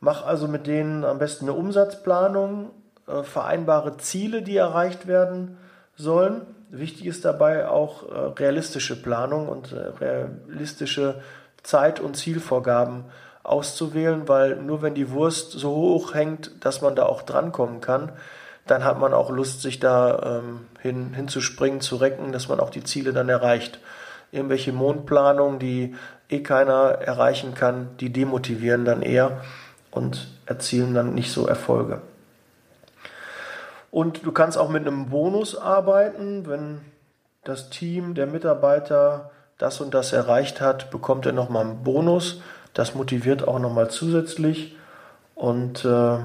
Mach 0.00 0.24
also 0.26 0.48
mit 0.48 0.66
denen 0.66 1.04
am 1.04 1.18
besten 1.18 1.44
eine 1.44 1.54
Umsatzplanung, 1.54 2.70
äh, 3.06 3.22
vereinbare 3.22 3.96
Ziele, 3.98 4.42
die 4.42 4.56
erreicht 4.56 5.06
werden 5.06 5.56
sollen. 5.96 6.42
Wichtig 6.70 7.06
ist 7.06 7.24
dabei 7.24 7.68
auch 7.68 8.10
äh, 8.10 8.14
realistische 8.40 9.00
Planung 9.00 9.48
und 9.48 9.72
äh, 9.72 9.76
realistische 10.00 11.22
Zeit- 11.62 12.00
und 12.00 12.16
Zielvorgaben 12.16 13.04
auszuwählen, 13.42 14.28
weil 14.28 14.56
nur 14.56 14.82
wenn 14.82 14.94
die 14.94 15.10
Wurst 15.10 15.52
so 15.52 15.70
hoch 15.70 16.14
hängt, 16.14 16.64
dass 16.64 16.82
man 16.82 16.96
da 16.96 17.06
auch 17.06 17.22
drankommen 17.22 17.80
kann, 17.80 18.12
dann 18.66 18.84
hat 18.84 18.98
man 18.98 19.14
auch 19.14 19.30
Lust, 19.30 19.62
sich 19.62 19.80
da 19.80 20.40
ähm, 20.40 20.66
hin, 20.80 21.14
hinzuspringen, 21.14 21.80
zu 21.80 21.96
recken, 21.96 22.32
dass 22.32 22.48
man 22.48 22.60
auch 22.60 22.70
die 22.70 22.84
Ziele 22.84 23.12
dann 23.12 23.28
erreicht. 23.28 23.80
Irgendwelche 24.30 24.72
Mondplanungen, 24.72 25.58
die 25.58 25.94
eh 26.28 26.42
keiner 26.42 26.98
erreichen 27.00 27.54
kann, 27.54 27.96
die 27.98 28.12
demotivieren 28.12 28.84
dann 28.84 29.00
eher 29.00 29.40
und 29.90 30.28
erzielen 30.44 30.94
dann 30.94 31.14
nicht 31.14 31.32
so 31.32 31.46
Erfolge. 31.46 32.02
Und 33.90 34.24
du 34.26 34.32
kannst 34.32 34.58
auch 34.58 34.68
mit 34.68 34.86
einem 34.86 35.08
Bonus 35.08 35.56
arbeiten, 35.56 36.46
wenn 36.46 36.82
das 37.44 37.70
Team, 37.70 38.14
der 38.14 38.26
Mitarbeiter 38.26 39.30
das 39.56 39.80
und 39.80 39.94
das 39.94 40.12
erreicht 40.12 40.60
hat, 40.60 40.90
bekommt 40.90 41.26
er 41.26 41.32
nochmal 41.32 41.64
einen 41.64 41.82
Bonus. 41.82 42.42
Das 42.78 42.94
motiviert 42.94 43.48
auch 43.48 43.58
nochmal 43.58 43.90
zusätzlich. 43.90 44.76
Und 45.34 45.84
äh, 45.84 46.18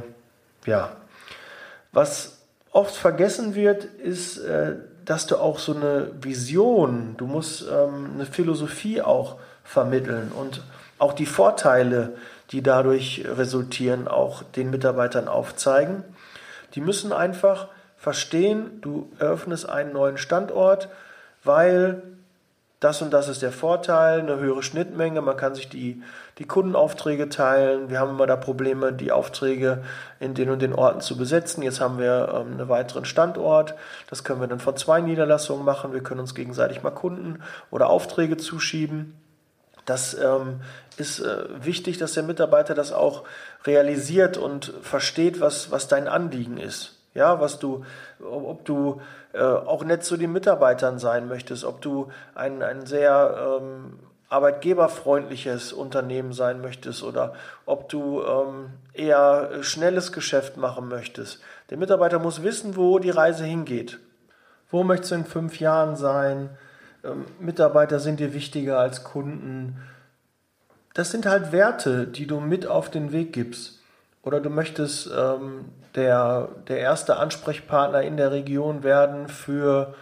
ja, 0.68 0.92
was 1.92 2.44
oft 2.72 2.96
vergessen 2.96 3.56
wird, 3.56 3.86
ist, 3.86 4.38
äh, 4.38 4.76
dass 5.04 5.26
du 5.26 5.38
auch 5.38 5.58
so 5.58 5.76
eine 5.76 6.12
Vision, 6.22 7.16
du 7.18 7.26
musst 7.26 7.64
ähm, 7.68 8.12
eine 8.14 8.28
Philosophie 8.28 9.02
auch 9.02 9.38
vermitteln 9.64 10.32
und 10.32 10.62
auch 11.00 11.14
die 11.14 11.26
Vorteile, 11.26 12.14
die 12.52 12.62
dadurch 12.62 13.26
resultieren, 13.26 14.08
auch 14.08 14.44
den 14.44 14.70
Mitarbeitern 14.70 15.28
aufzeigen. 15.28 16.04
Die 16.76 16.82
müssen 16.82 17.14
einfach 17.14 17.70
verstehen, 17.98 18.80
du 18.80 19.12
eröffnest 19.18 19.68
einen 19.68 19.92
neuen 19.92 20.20
Standort, 20.20 20.88
weil 21.44 22.04
das 22.84 23.02
und 23.02 23.12
das 23.12 23.30
ist 23.30 23.42
der 23.42 23.54
Vorteil, 23.54 24.20
eine 24.20 24.38
höhere 24.38 24.62
Schnittmenge, 24.62 25.22
man 25.22 25.38
kann 25.38 25.56
sich 25.56 25.70
die, 25.70 26.04
die 26.40 26.46
Kundenaufträge 26.46 27.30
teilen. 27.30 27.90
Wir 27.90 28.00
haben 28.00 28.12
immer 28.12 28.26
da 28.26 28.36
Probleme, 28.36 28.92
die 28.92 29.12
Aufträge 29.12 29.84
in 30.20 30.34
den 30.34 30.50
und 30.50 30.62
den 30.62 30.74
Orten 30.74 31.02
zu 31.02 31.16
besetzen. 31.16 31.62
Jetzt 31.62 31.80
haben 31.80 32.00
wir 32.00 32.30
ähm, 32.34 32.54
einen 32.54 32.70
weiteren 32.70 33.06
Standort. 33.06 33.76
Das 34.10 34.24
können 34.24 34.42
wir 34.42 34.48
dann 34.48 34.60
von 34.60 34.76
zwei 34.76 35.02
Niederlassungen 35.02 35.64
machen. 35.64 35.94
Wir 35.94 36.02
können 36.02 36.22
uns 36.22 36.34
gegenseitig 36.34 36.82
mal 36.82 36.92
Kunden 36.92 37.44
oder 37.70 37.90
Aufträge 37.90 38.38
zuschieben. 38.38 39.16
Das 39.86 40.14
ähm, 40.14 40.62
ist 40.98 41.20
äh, 41.20 41.44
wichtig, 41.64 41.98
dass 41.98 42.14
der 42.14 42.24
Mitarbeiter 42.24 42.74
das 42.74 42.94
auch 42.94 43.24
realisiert 43.66 44.38
und 44.38 44.74
versteht, 44.82 45.42
was, 45.42 45.72
was 45.72 45.88
dein 45.88 46.08
Anliegen 46.08 46.58
ist. 46.58 47.00
Ja, 47.14 47.40
was 47.40 47.60
du, 47.60 47.86
ob 48.20 48.66
du 48.66 49.02
äh, 49.34 49.44
auch 49.44 49.84
nett 49.84 50.04
zu 50.04 50.18
den 50.18 50.32
Mitarbeitern 50.32 50.98
sein 50.98 51.28
möchtest, 51.28 51.64
ob 51.64 51.80
du 51.82 52.10
ein, 52.34 52.64
ein 52.64 52.88
sehr 52.88 53.60
ähm, 53.62 54.00
arbeitgeberfreundliches 54.34 55.74
Unternehmen 55.74 56.34
sein 56.34 56.60
möchtest 56.60 57.04
oder 57.04 57.34
ob 57.66 57.88
du 57.90 58.24
ähm, 58.24 58.72
eher 58.94 59.64
schnelles 59.64 60.12
Geschäft 60.12 60.58
machen 60.58 60.88
möchtest. 60.88 61.42
Der 61.70 61.78
Mitarbeiter 61.78 62.20
muss 62.20 62.44
wissen, 62.44 62.76
wo 62.76 62.98
die 63.00 63.12
Reise 63.12 63.46
hingeht. 63.46 64.00
Wo 64.70 64.84
möchtest 64.84 65.12
du 65.12 65.16
in 65.16 65.26
fünf 65.26 65.60
Jahren 65.60 65.96
sein? 65.96 66.50
Ähm, 67.04 67.26
Mitarbeiter 67.40 68.00
sind 68.00 68.20
dir 68.20 68.34
wichtiger 68.34 68.80
als 68.80 69.04
Kunden. 69.04 69.78
Das 70.96 71.12
sind 71.12 71.28
halt 71.28 71.52
Werte, 71.52 72.08
die 72.08 72.26
du 72.26 72.40
mit 72.40 72.66
auf 72.66 72.90
den 72.90 73.12
Weg 73.12 73.34
gibst. 73.34 73.82
Oder 74.24 74.40
du 74.40 74.50
möchtest 74.50 75.12
ähm, 75.16 75.66
der, 75.96 76.50
der 76.68 76.80
erste 76.80 77.18
Ansprechpartner 77.18 78.02
in 78.02 78.18
der 78.18 78.32
Region 78.32 78.84
werden 78.84 79.28
für 79.28 79.94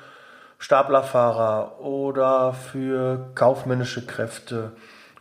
Staplerfahrer 0.61 1.79
oder 1.81 2.53
für 2.53 3.31
kaufmännische 3.33 4.05
Kräfte. 4.05 4.73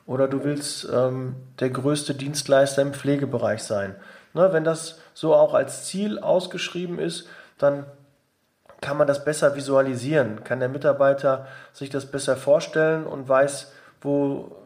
Oder 0.04 0.28
du 0.28 0.44
willst 0.44 0.86
ähm, 0.92 1.34
der 1.60 1.70
größte 1.70 2.14
Dienstleister 2.14 2.82
im 2.82 2.92
Pflegebereich 2.92 3.62
sein. 3.62 3.96
Ne, 4.34 4.52
wenn 4.52 4.64
das 4.64 5.00
so 5.14 5.34
auch 5.34 5.54
als 5.54 5.86
Ziel 5.86 6.18
ausgeschrieben 6.18 6.98
ist, 6.98 7.26
dann 7.56 7.86
kann 8.82 8.98
man 8.98 9.06
das 9.06 9.24
besser 9.24 9.56
visualisieren, 9.56 10.44
kann 10.44 10.60
der 10.60 10.68
Mitarbeiter 10.68 11.46
sich 11.72 11.88
das 11.88 12.04
besser 12.04 12.36
vorstellen 12.36 13.06
und 13.06 13.26
weiß, 13.26 13.72
wo, 14.02 14.56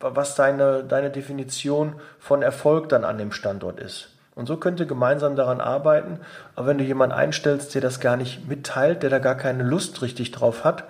was 0.00 0.34
deine, 0.34 0.82
deine 0.82 1.10
Definition 1.10 2.00
von 2.18 2.40
Erfolg 2.40 2.88
dann 2.88 3.04
an 3.04 3.18
dem 3.18 3.32
Standort 3.32 3.80
ist. 3.80 4.17
Und 4.38 4.46
so 4.46 4.56
könnt 4.56 4.80
ihr 4.80 4.86
gemeinsam 4.86 5.36
daran 5.36 5.60
arbeiten. 5.60 6.20
Aber 6.56 6.68
wenn 6.68 6.78
du 6.78 6.84
jemanden 6.84 7.14
einstellst, 7.14 7.74
der 7.74 7.82
das 7.82 8.00
gar 8.00 8.16
nicht 8.16 8.48
mitteilt, 8.48 9.02
der 9.02 9.10
da 9.10 9.18
gar 9.18 9.34
keine 9.34 9.64
Lust 9.64 10.00
richtig 10.00 10.30
drauf 10.30 10.64
hat, 10.64 10.84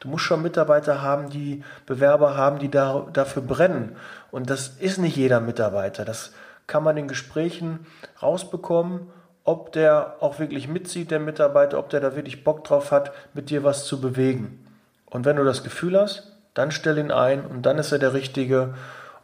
du 0.00 0.08
musst 0.08 0.24
schon 0.24 0.42
Mitarbeiter 0.42 1.02
haben, 1.02 1.30
die 1.30 1.62
Bewerber 1.86 2.36
haben, 2.36 2.58
die 2.58 2.70
da, 2.70 3.06
dafür 3.12 3.42
brennen. 3.42 3.96
Und 4.30 4.50
das 4.50 4.68
ist 4.68 4.98
nicht 4.98 5.16
jeder 5.16 5.40
Mitarbeiter. 5.40 6.04
Das 6.04 6.32
kann 6.66 6.82
man 6.82 6.96
in 6.96 7.06
Gesprächen 7.06 7.86
rausbekommen 8.20 9.10
ob 9.44 9.72
der 9.72 10.16
auch 10.20 10.38
wirklich 10.38 10.68
mitzieht, 10.68 11.10
der 11.10 11.20
Mitarbeiter, 11.20 11.78
ob 11.78 11.90
der 11.90 12.00
da 12.00 12.16
wirklich 12.16 12.44
Bock 12.44 12.64
drauf 12.64 12.90
hat, 12.90 13.12
mit 13.34 13.50
dir 13.50 13.62
was 13.62 13.84
zu 13.84 14.00
bewegen. 14.00 14.66
Und 15.06 15.26
wenn 15.26 15.36
du 15.36 15.44
das 15.44 15.62
Gefühl 15.62 16.00
hast, 16.00 16.32
dann 16.54 16.70
stell 16.70 16.98
ihn 16.98 17.10
ein 17.10 17.44
und 17.44 17.62
dann 17.62 17.78
ist 17.78 17.92
er 17.92 17.98
der 17.98 18.14
Richtige. 18.14 18.74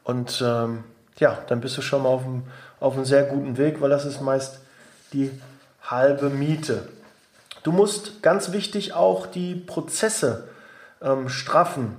Und 0.05 0.43
ähm, 0.47 0.85
ja, 1.19 1.39
dann 1.47 1.61
bist 1.61 1.79
du 1.79 1.83
schon 1.83 2.03
mal 2.03 2.11
auf 2.11 2.25
einem, 2.25 2.45
auf 2.81 2.95
einem 2.95 3.05
sehr 3.05 3.25
guten 3.25 3.59
Weg, 3.59 3.81
weil 3.81 3.91
das 3.91 4.05
ist 4.05 4.21
meist 4.21 4.61
die 5.13 5.31
halbe 5.83 6.31
Miete. 6.31 6.89
Du 7.63 7.73
musst 7.73 8.23
ganz 8.23 8.53
wichtig 8.53 8.95
auch 8.95 9.27
die 9.27 9.55
Prozesse 9.55 10.49
ähm, 11.03 11.29
straffen 11.29 11.97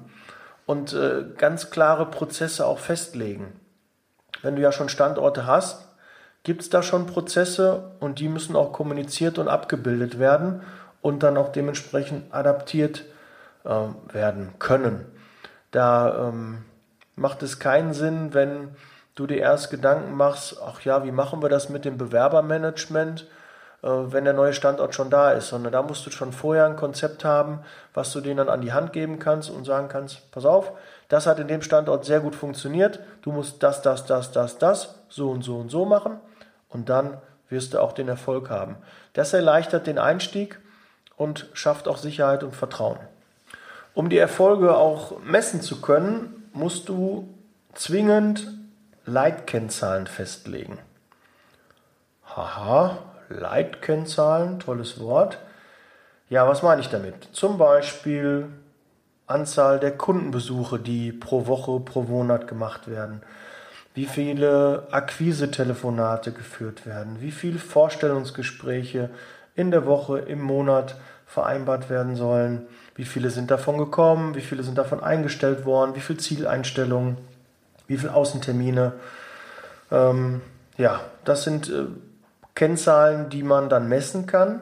und 0.65 0.93
äh, 0.93 1.23
ganz 1.37 1.69
klare 1.69 2.07
Prozesse 2.07 2.65
auch 2.65 2.79
festlegen. 2.79 3.53
Wenn 4.41 4.55
du 4.55 4.61
ja 4.61 4.71
schon 4.71 4.89
Standorte 4.89 5.45
hast, 5.45 5.87
gibt 6.43 6.61
es 6.61 6.69
da 6.69 6.81
schon 6.81 7.05
Prozesse 7.05 7.91
und 7.99 8.19
die 8.19 8.27
müssen 8.27 8.55
auch 8.55 8.73
kommuniziert 8.73 9.37
und 9.37 9.47
abgebildet 9.47 10.17
werden 10.17 10.61
und 11.01 11.21
dann 11.21 11.37
auch 11.37 11.51
dementsprechend 11.51 12.33
adaptiert 12.33 13.03
äh, 13.63 13.69
werden 14.13 14.53
können. 14.57 15.05
Da 15.69 16.29
ähm, 16.29 16.65
macht 17.15 17.43
es 17.43 17.59
keinen 17.59 17.93
Sinn, 17.93 18.33
wenn 18.33 18.69
du 19.15 19.27
dir 19.27 19.37
erst 19.37 19.69
Gedanken 19.71 20.15
machst, 20.15 20.57
ach 20.65 20.81
ja, 20.81 21.03
wie 21.03 21.11
machen 21.11 21.41
wir 21.41 21.49
das 21.49 21.69
mit 21.69 21.85
dem 21.85 21.97
Bewerbermanagement, 21.97 23.27
äh, 23.83 23.87
wenn 23.87 24.23
der 24.23 24.33
neue 24.33 24.53
Standort 24.53 24.95
schon 24.95 25.09
da 25.09 25.31
ist, 25.31 25.49
sondern 25.49 25.73
da 25.73 25.81
musst 25.81 26.05
du 26.05 26.11
schon 26.11 26.33
vorher 26.33 26.65
ein 26.65 26.75
Konzept 26.75 27.25
haben, 27.25 27.59
was 27.93 28.11
du 28.11 28.21
denen 28.21 28.37
dann 28.37 28.49
an 28.49 28.61
die 28.61 28.73
Hand 28.73 28.93
geben 28.93 29.19
kannst 29.19 29.49
und 29.49 29.65
sagen 29.65 29.87
kannst, 29.89 30.31
pass 30.31 30.45
auf, 30.45 30.71
das 31.09 31.27
hat 31.27 31.39
in 31.39 31.47
dem 31.47 31.61
Standort 31.61 32.05
sehr 32.05 32.19
gut 32.19 32.35
funktioniert, 32.35 32.99
du 33.21 33.31
musst 33.31 33.61
das, 33.63 33.81
das, 33.81 34.05
das, 34.05 34.31
das, 34.31 34.57
das, 34.57 34.95
so 35.09 35.29
und 35.29 35.43
so 35.43 35.57
und 35.57 35.69
so 35.69 35.85
machen 35.85 36.19
und 36.69 36.89
dann 36.89 37.17
wirst 37.49 37.73
du 37.73 37.81
auch 37.81 37.91
den 37.91 38.07
Erfolg 38.07 38.49
haben. 38.49 38.77
Das 39.13 39.33
erleichtert 39.33 39.87
den 39.87 39.97
Einstieg 39.97 40.59
und 41.17 41.49
schafft 41.53 41.87
auch 41.87 41.97
Sicherheit 41.97 42.43
und 42.43 42.55
Vertrauen. 42.55 42.97
Um 43.93 44.09
die 44.09 44.17
Erfolge 44.17 44.77
auch 44.77 45.19
messen 45.19 45.61
zu 45.61 45.81
können, 45.81 46.49
musst 46.53 46.87
du 46.87 47.27
zwingend 47.73 48.47
Leitkennzahlen 49.11 50.07
festlegen. 50.07 50.79
Haha, 52.25 52.97
Leitkennzahlen, 53.29 54.59
tolles 54.59 54.99
Wort. 54.99 55.37
Ja, 56.29 56.47
was 56.47 56.63
meine 56.63 56.81
ich 56.81 56.89
damit? 56.89 57.29
Zum 57.33 57.57
Beispiel 57.57 58.47
Anzahl 59.27 59.79
der 59.79 59.97
Kundenbesuche, 59.97 60.79
die 60.79 61.11
pro 61.11 61.47
Woche, 61.47 61.79
pro 61.79 62.03
Monat 62.03 62.47
gemacht 62.47 62.89
werden 62.89 63.21
wie 63.93 64.05
viele 64.05 64.87
Akquise-Telefonate 64.91 66.31
geführt 66.31 66.85
werden, 66.85 67.17
wie 67.19 67.31
viele 67.31 67.59
Vorstellungsgespräche 67.59 69.09
in 69.55 69.71
der 69.71 69.85
Woche, 69.85 70.19
im 70.19 70.41
Monat 70.41 70.95
vereinbart 71.25 71.89
werden 71.89 72.15
sollen, 72.15 72.65
wie 72.95 73.05
viele 73.05 73.29
sind 73.29 73.51
davon 73.51 73.77
gekommen, 73.77 74.35
wie 74.35 74.41
viele 74.41 74.63
sind 74.63 74.77
davon 74.77 75.01
eingestellt 75.01 75.65
worden, 75.65 75.95
wie 75.95 76.01
viele 76.01 76.19
Zieleinstellungen, 76.19 77.17
wie 77.91 77.97
viele 77.97 78.13
Außentermine. 78.13 78.93
Ähm, 79.91 80.41
ja, 80.77 81.01
das 81.25 81.43
sind 81.43 81.69
äh, 81.69 81.87
Kennzahlen, 82.55 83.29
die 83.29 83.43
man 83.43 83.67
dann 83.67 83.89
messen 83.89 84.27
kann 84.27 84.61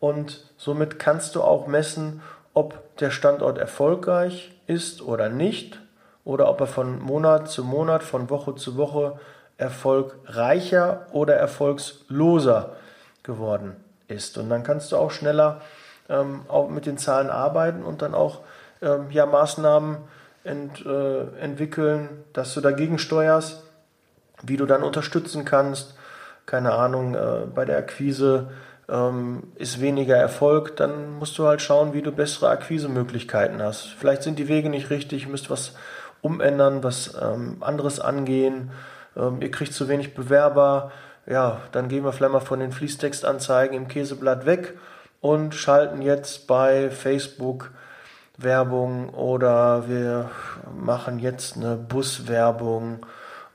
und 0.00 0.44
somit 0.58 0.98
kannst 0.98 1.34
du 1.34 1.42
auch 1.42 1.66
messen, 1.66 2.22
ob 2.52 2.96
der 2.98 3.10
Standort 3.10 3.56
erfolgreich 3.58 4.52
ist 4.66 5.00
oder 5.00 5.30
nicht 5.30 5.80
oder 6.24 6.48
ob 6.50 6.60
er 6.60 6.66
von 6.66 7.00
Monat 7.00 7.48
zu 7.48 7.64
Monat, 7.64 8.02
von 8.02 8.28
Woche 8.28 8.54
zu 8.54 8.76
Woche 8.76 9.18
erfolgreicher 9.56 11.06
oder 11.12 11.36
erfolgsloser 11.36 12.76
geworden 13.22 13.76
ist. 14.08 14.36
Und 14.36 14.50
dann 14.50 14.62
kannst 14.62 14.92
du 14.92 14.96
auch 14.96 15.10
schneller 15.10 15.62
ähm, 16.10 16.42
auch 16.48 16.68
mit 16.68 16.84
den 16.84 16.98
Zahlen 16.98 17.30
arbeiten 17.30 17.82
und 17.82 18.02
dann 18.02 18.14
auch 18.14 18.40
ähm, 18.82 19.10
ja, 19.10 19.24
Maßnahmen 19.24 19.96
ent, 20.48 20.84
äh, 20.84 21.26
entwickeln, 21.40 22.08
dass 22.32 22.54
du 22.54 22.60
dagegen 22.60 22.98
steuerst, 22.98 23.62
wie 24.42 24.56
du 24.56 24.66
dann 24.66 24.82
unterstützen 24.82 25.44
kannst. 25.44 25.96
Keine 26.46 26.72
Ahnung, 26.72 27.14
äh, 27.14 27.46
bei 27.54 27.64
der 27.64 27.78
Akquise 27.78 28.48
ähm, 28.88 29.42
ist 29.56 29.80
weniger 29.80 30.16
Erfolg, 30.16 30.76
dann 30.76 31.18
musst 31.18 31.36
du 31.38 31.46
halt 31.46 31.60
schauen, 31.60 31.92
wie 31.92 32.02
du 32.02 32.10
bessere 32.10 32.48
Akquisemöglichkeiten 32.48 33.62
hast. 33.62 33.88
Vielleicht 33.98 34.22
sind 34.22 34.38
die 34.38 34.48
Wege 34.48 34.70
nicht 34.70 34.90
richtig, 34.90 35.28
müsst 35.28 35.50
was 35.50 35.74
umändern, 36.22 36.82
was 36.82 37.14
ähm, 37.20 37.58
anderes 37.60 38.00
angehen. 38.00 38.70
Ähm, 39.16 39.42
ihr 39.42 39.50
kriegt 39.50 39.74
zu 39.74 39.88
wenig 39.88 40.14
Bewerber. 40.14 40.90
Ja, 41.26 41.60
dann 41.72 41.88
gehen 41.88 42.04
wir 42.04 42.12
vielleicht 42.12 42.32
mal 42.32 42.40
von 42.40 42.60
den 42.60 42.72
Fließtextanzeigen 42.72 43.76
im 43.76 43.88
Käseblatt 43.88 44.46
weg 44.46 44.78
und 45.20 45.54
schalten 45.54 46.00
jetzt 46.00 46.46
bei 46.46 46.90
Facebook 46.90 47.70
Werbung 48.38 49.10
oder 49.10 49.88
wir 49.88 50.30
machen 50.80 51.18
jetzt 51.18 51.56
eine 51.56 51.76
Buswerbung 51.76 53.04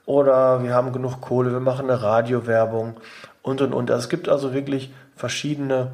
oder 0.06 0.62
wir 0.62 0.74
haben 0.74 0.92
genug 0.92 1.20
Kohle, 1.20 1.52
wir 1.52 1.60
machen 1.60 1.90
eine 1.90 2.02
Radiowerbung 2.02 2.96
und 3.42 3.62
und 3.62 3.72
und. 3.72 3.90
Also 3.90 4.04
es 4.04 4.08
gibt 4.10 4.28
also 4.28 4.52
wirklich 4.52 4.92
verschiedene 5.16 5.92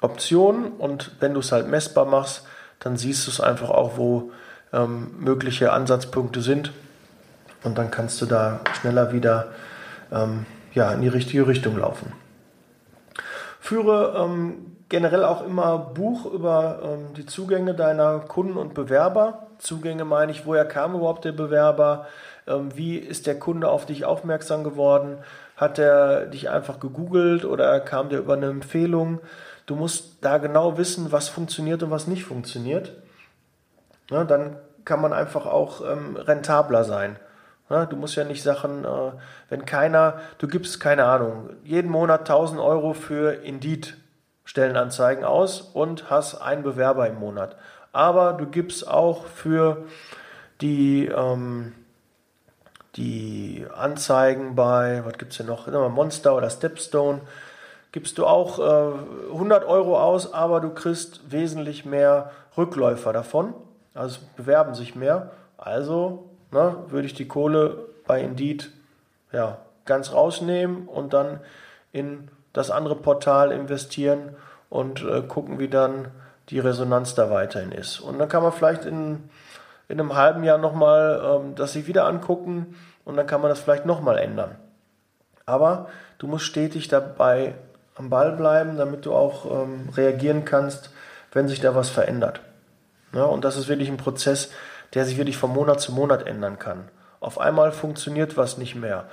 Optionen 0.00 0.72
und 0.72 1.12
wenn 1.20 1.34
du 1.34 1.40
es 1.40 1.52
halt 1.52 1.68
messbar 1.68 2.06
machst, 2.06 2.46
dann 2.78 2.96
siehst 2.96 3.26
du 3.26 3.30
es 3.30 3.40
einfach 3.40 3.68
auch, 3.68 3.98
wo 3.98 4.32
ähm, 4.72 5.10
mögliche 5.18 5.72
Ansatzpunkte 5.72 6.40
sind. 6.40 6.72
Und 7.62 7.76
dann 7.76 7.90
kannst 7.90 8.22
du 8.22 8.26
da 8.26 8.60
schneller 8.80 9.12
wieder 9.12 9.48
ähm, 10.10 10.46
ja, 10.72 10.90
in 10.92 11.02
die 11.02 11.08
richtige 11.08 11.46
Richtung 11.46 11.76
laufen. 11.78 12.12
Führe 13.60 14.14
ähm, 14.16 14.76
generell 14.90 15.24
auch 15.24 15.46
immer 15.46 15.78
Buch 15.78 16.26
über 16.26 16.80
ähm, 16.82 17.14
die 17.14 17.24
Zugänge 17.24 17.74
deiner 17.74 18.18
Kunden 18.18 18.58
und 18.58 18.74
Bewerber. 18.74 19.46
Zugänge 19.58 20.04
meine 20.04 20.32
ich, 20.32 20.44
woher 20.44 20.66
kam 20.66 20.94
überhaupt 20.94 21.24
der 21.24 21.32
Bewerber? 21.32 22.06
Ähm, 22.46 22.76
wie 22.76 22.96
ist 22.96 23.26
der 23.26 23.38
Kunde 23.38 23.70
auf 23.70 23.86
dich 23.86 24.04
aufmerksam 24.04 24.64
geworden? 24.64 25.18
Hat 25.56 25.78
er 25.78 26.26
dich 26.26 26.50
einfach 26.50 26.80
gegoogelt 26.80 27.44
oder 27.44 27.80
kam 27.80 28.08
der 28.10 28.18
über 28.18 28.34
eine 28.34 28.48
Empfehlung? 28.48 29.20
Du 29.64 29.76
musst 29.76 30.24
da 30.24 30.38
genau 30.38 30.76
wissen, 30.76 31.12
was 31.12 31.28
funktioniert 31.28 31.82
und 31.82 31.90
was 31.90 32.08
nicht 32.08 32.24
funktioniert. 32.24 32.92
ne, 34.10 34.26
dann 34.26 34.56
kann 34.84 35.00
man 35.00 35.12
einfach 35.12 35.46
auch 35.46 35.82
ähm, 35.88 36.16
rentabler 36.16 36.82
sein. 36.82 37.16
Ne, 37.68 37.86
du 37.88 37.94
musst 37.94 38.16
ja 38.16 38.24
nicht 38.24 38.42
Sachen, 38.42 38.84
äh, 38.84 39.12
wenn 39.50 39.64
keiner, 39.66 40.18
du 40.38 40.48
gibst 40.48 40.80
keine 40.80 41.04
Ahnung, 41.04 41.50
jeden 41.62 41.90
Monat 41.90 42.20
1000 42.20 42.60
Euro 42.60 42.92
für 42.92 43.44
Indeed 43.44 43.99
Stellenanzeigen 44.50 45.22
aus 45.22 45.60
und 45.60 46.10
hast 46.10 46.34
einen 46.34 46.64
Bewerber 46.64 47.06
im 47.06 47.20
Monat. 47.20 47.54
Aber 47.92 48.32
du 48.32 48.46
gibst 48.46 48.88
auch 48.88 49.26
für 49.26 49.84
die, 50.60 51.06
ähm, 51.06 51.72
die 52.96 53.64
Anzeigen 53.72 54.56
bei, 54.56 55.02
was 55.04 55.18
gibt 55.18 55.30
es 55.30 55.36
hier 55.36 55.46
noch, 55.46 55.68
Monster 55.90 56.34
oder 56.34 56.50
Stepstone, 56.50 57.20
gibst 57.92 58.18
du 58.18 58.26
auch 58.26 58.58
äh, 58.58 59.32
100 59.32 59.64
Euro 59.66 60.00
aus, 60.00 60.34
aber 60.34 60.60
du 60.60 60.70
kriegst 60.70 61.30
wesentlich 61.30 61.84
mehr 61.84 62.32
Rückläufer 62.56 63.12
davon. 63.12 63.54
Also 63.94 64.18
bewerben 64.36 64.74
sich 64.74 64.96
mehr. 64.96 65.30
Also 65.58 66.28
ne, 66.50 66.74
würde 66.88 67.06
ich 67.06 67.14
die 67.14 67.28
Kohle 67.28 67.84
bei 68.04 68.20
Indeed 68.20 68.72
ja, 69.30 69.58
ganz 69.84 70.12
rausnehmen 70.12 70.88
und 70.88 71.12
dann 71.12 71.38
in 71.92 72.28
das 72.52 72.70
andere 72.70 72.96
Portal 72.96 73.52
investieren 73.52 74.36
und 74.68 75.02
äh, 75.02 75.22
gucken, 75.22 75.58
wie 75.58 75.68
dann 75.68 76.08
die 76.48 76.58
Resonanz 76.58 77.14
da 77.14 77.30
weiterhin 77.30 77.72
ist. 77.72 78.00
Und 78.00 78.18
dann 78.18 78.28
kann 78.28 78.42
man 78.42 78.52
vielleicht 78.52 78.84
in, 78.84 79.30
in 79.88 80.00
einem 80.00 80.14
halben 80.14 80.44
Jahr 80.44 80.58
nochmal 80.58 81.20
ähm, 81.24 81.54
das 81.54 81.72
sich 81.72 81.86
wieder 81.86 82.06
angucken 82.06 82.76
und 83.04 83.16
dann 83.16 83.26
kann 83.26 83.40
man 83.40 83.50
das 83.50 83.60
vielleicht 83.60 83.86
nochmal 83.86 84.18
ändern. 84.18 84.56
Aber 85.46 85.88
du 86.18 86.26
musst 86.26 86.44
stetig 86.44 86.88
dabei 86.88 87.54
am 87.94 88.10
Ball 88.10 88.32
bleiben, 88.32 88.76
damit 88.76 89.06
du 89.06 89.12
auch 89.12 89.44
ähm, 89.46 89.88
reagieren 89.96 90.44
kannst, 90.44 90.90
wenn 91.32 91.48
sich 91.48 91.60
da 91.60 91.74
was 91.74 91.88
verändert. 91.88 92.40
Ja, 93.12 93.24
und 93.24 93.44
das 93.44 93.56
ist 93.56 93.68
wirklich 93.68 93.88
ein 93.88 93.96
Prozess, 93.96 94.50
der 94.94 95.04
sich 95.04 95.16
wirklich 95.16 95.36
von 95.36 95.52
Monat 95.52 95.80
zu 95.80 95.92
Monat 95.92 96.26
ändern 96.26 96.58
kann. 96.58 96.88
Auf 97.20 97.40
einmal 97.40 97.72
funktioniert 97.72 98.36
was 98.36 98.58
nicht 98.58 98.74
mehr. 98.74 99.04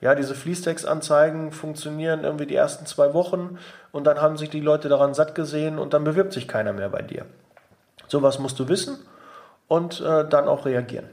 Ja, 0.00 0.14
diese 0.14 0.34
Fließtext-Anzeigen 0.34 1.52
funktionieren 1.52 2.24
irgendwie 2.24 2.46
die 2.46 2.54
ersten 2.54 2.86
zwei 2.86 3.14
Wochen 3.14 3.58
und 3.92 4.04
dann 4.04 4.20
haben 4.20 4.36
sich 4.36 4.50
die 4.50 4.60
Leute 4.60 4.88
daran 4.88 5.14
satt 5.14 5.34
gesehen 5.34 5.78
und 5.78 5.94
dann 5.94 6.04
bewirbt 6.04 6.32
sich 6.32 6.46
keiner 6.46 6.72
mehr 6.72 6.90
bei 6.90 7.02
dir. 7.02 7.24
Sowas 8.08 8.38
musst 8.38 8.58
du 8.58 8.68
wissen 8.68 8.98
und 9.68 10.00
äh, 10.00 10.28
dann 10.28 10.48
auch 10.48 10.66
reagieren. 10.66 11.08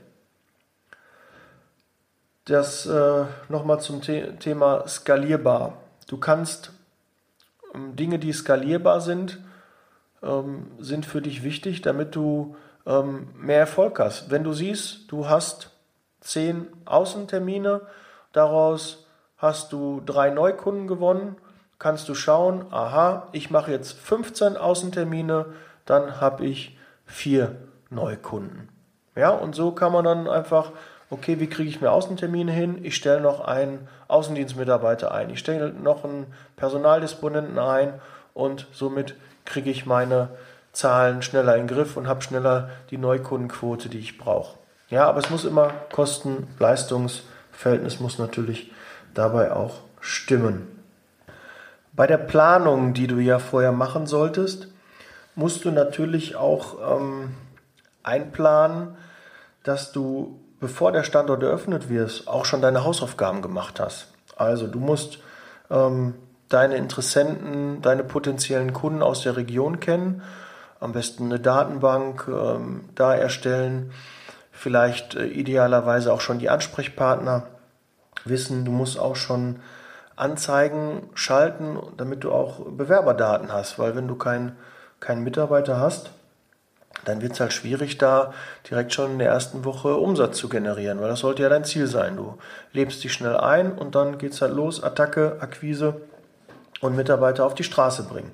Das 2.46 2.86
äh, 2.86 3.24
nochmal 3.48 3.80
zum 3.80 4.02
The 4.02 4.34
Thema 4.38 4.86
skalierbar. 4.86 5.78
Du 6.08 6.18
kannst 6.18 6.72
ähm, 7.74 7.96
Dinge, 7.96 8.20
die 8.20 8.34
skalierbar 8.34 9.00
sind, 9.00 9.40
ähm, 10.22 10.72
sind 10.80 11.06
für 11.06 11.22
dich 11.22 11.44
wichtig, 11.44 11.82
damit 11.82 12.16
du 12.16 12.58
ähm, 12.86 13.30
mehr 13.36 13.60
Erfolg 13.60 13.98
hast. 14.00 14.30
Wenn 14.30 14.44
du 14.44 14.52
siehst, 14.52 15.10
du 15.10 15.30
hast 15.30 15.70
zehn 16.20 16.68
Außentermine, 16.84 17.82
daraus 18.34 19.06
hast 19.38 19.72
du 19.72 20.02
drei 20.06 20.30
Neukunden 20.30 20.88
gewonnen, 20.88 21.38
kannst 21.80 22.08
du 22.10 22.16
schauen, 22.16 22.66
aha, 22.72 23.28
ich 23.32 23.50
mache 23.50 23.72
jetzt 23.72 23.94
15 23.94 24.58
Außentermine, 24.58 25.48
dann 25.86 26.22
habe 26.22 26.46
ich 26.46 26.78
vier 27.06 27.56
Neukunden. 27.90 28.70
Ja, 29.16 29.30
und 29.30 29.54
so 29.54 29.72
kann 29.72 29.92
man 29.92 30.06
dann 30.06 30.28
einfach, 30.28 30.72
okay, 31.10 31.40
wie 31.40 31.48
kriege 31.48 31.70
ich 31.70 31.82
mir 31.82 31.92
Außentermine 31.92 32.52
hin? 32.52 32.80
Ich 32.84 32.96
stelle 32.96 33.22
noch 33.22 33.42
einen 33.42 33.88
Außendienstmitarbeiter 34.08 35.14
ein, 35.14 35.30
ich 35.30 35.40
stelle 35.40 35.72
noch 35.72 36.04
einen 36.04 36.28
Personaldisponenten 36.56 37.60
ein 37.60 38.00
und 38.34 38.68
somit 38.72 39.16
kriege 39.46 39.70
ich 39.70 39.86
meine 39.86 40.30
Zahlen 40.72 41.22
schneller 41.22 41.56
in 41.56 41.68
den 41.68 41.76
Griff 41.76 41.98
und 41.98 42.08
habe 42.08 42.22
schneller 42.22 42.70
die 42.90 42.98
Neukundenquote, 42.98 43.90
die 43.90 44.00
ich 44.00 44.18
brauche. 44.18 44.58
Ja, 44.90 45.08
aber 45.08 45.20
es 45.20 45.30
muss 45.30 45.46
immer 45.46 45.70
Kosten-Leistungs-Verhältnis 47.54 48.00
muss 48.00 48.20
natürlich 48.20 48.72
dabei 49.14 49.52
auch 49.52 49.82
stimmen. 50.00 50.68
Bei 51.94 52.08
der 52.08 52.18
Planung, 52.18 52.94
die 52.94 53.08
du 53.08 53.20
ja 53.20 53.40
vorher 53.40 53.72
machen 53.72 54.08
solltest, 54.08 54.68
musst 55.36 55.66
du 55.66 55.72
natürlich 55.72 56.36
auch 56.36 57.00
ähm, 57.00 57.36
einplanen, 58.02 58.96
dass 59.64 59.92
du, 59.92 60.40
bevor 60.60 60.92
der 60.92 61.04
Standort 61.04 61.44
eröffnet 61.44 61.90
wird, 61.90 62.24
auch 62.28 62.46
schon 62.46 62.62
deine 62.62 62.84
Hausaufgaben 62.84 63.42
gemacht 63.42 63.80
hast. 63.80 64.08
Also 64.36 64.68
du 64.68 64.80
musst 64.80 65.20
ähm, 65.70 66.16
deine 66.50 66.76
Interessenten, 66.76 67.82
deine 67.82 68.04
potenziellen 68.04 68.74
Kunden 68.74 69.02
aus 69.02 69.22
der 69.22 69.38
Region 69.38 69.80
kennen, 69.80 70.24
am 70.80 70.92
besten 70.92 71.26
eine 71.26 71.40
Datenbank 71.40 72.28
ähm, 72.28 72.90
da 72.96 73.16
erstellen, 73.16 73.92
vielleicht 74.64 75.16
äh, 75.16 75.26
idealerweise 75.26 76.12
auch 76.12 76.22
schon 76.22 76.40
die 76.40 76.50
Ansprechpartner 76.50 77.48
wissen. 78.24 78.64
Du 78.66 78.72
musst 78.72 78.98
auch 78.98 79.16
schon 79.16 79.60
Anzeigen 80.16 81.10
schalten, 81.16 81.78
damit 81.98 82.24
du 82.24 82.32
auch 82.32 82.60
Bewerberdaten 82.66 83.52
hast, 83.52 83.78
weil 83.78 83.96
wenn 83.96 84.08
du 84.08 84.16
keinen 84.16 84.56
kein 85.00 85.24
Mitarbeiter 85.24 85.80
hast, 85.80 86.12
dann 87.04 87.22
wird 87.22 87.34
es 87.34 87.40
halt 87.42 87.52
schwierig, 87.52 87.98
da 87.98 88.34
direkt 88.70 88.94
schon 88.94 89.12
in 89.12 89.20
der 89.20 89.28
ersten 89.28 89.66
Woche 89.66 89.98
Umsatz 89.98 90.38
zu 90.38 90.48
generieren, 90.48 91.02
weil 91.02 91.10
das 91.10 91.20
sollte 91.20 91.44
ja 91.44 91.50
dein 91.50 91.66
Ziel 91.66 91.88
sein. 91.88 92.16
Du 92.16 92.38
lebst 92.72 93.04
dich 93.04 93.12
schnell 93.12 93.36
ein 93.36 93.74
und 93.74 93.96
dann 93.96 94.18
geht 94.18 94.32
es 94.32 94.42
halt 94.42 94.54
los, 94.54 94.82
Attacke, 94.82 95.38
Akquise 95.42 96.02
und 96.80 96.96
Mitarbeiter 96.96 97.46
auf 97.46 97.56
die 97.56 97.66
Straße 97.66 98.04
bringen, 98.04 98.32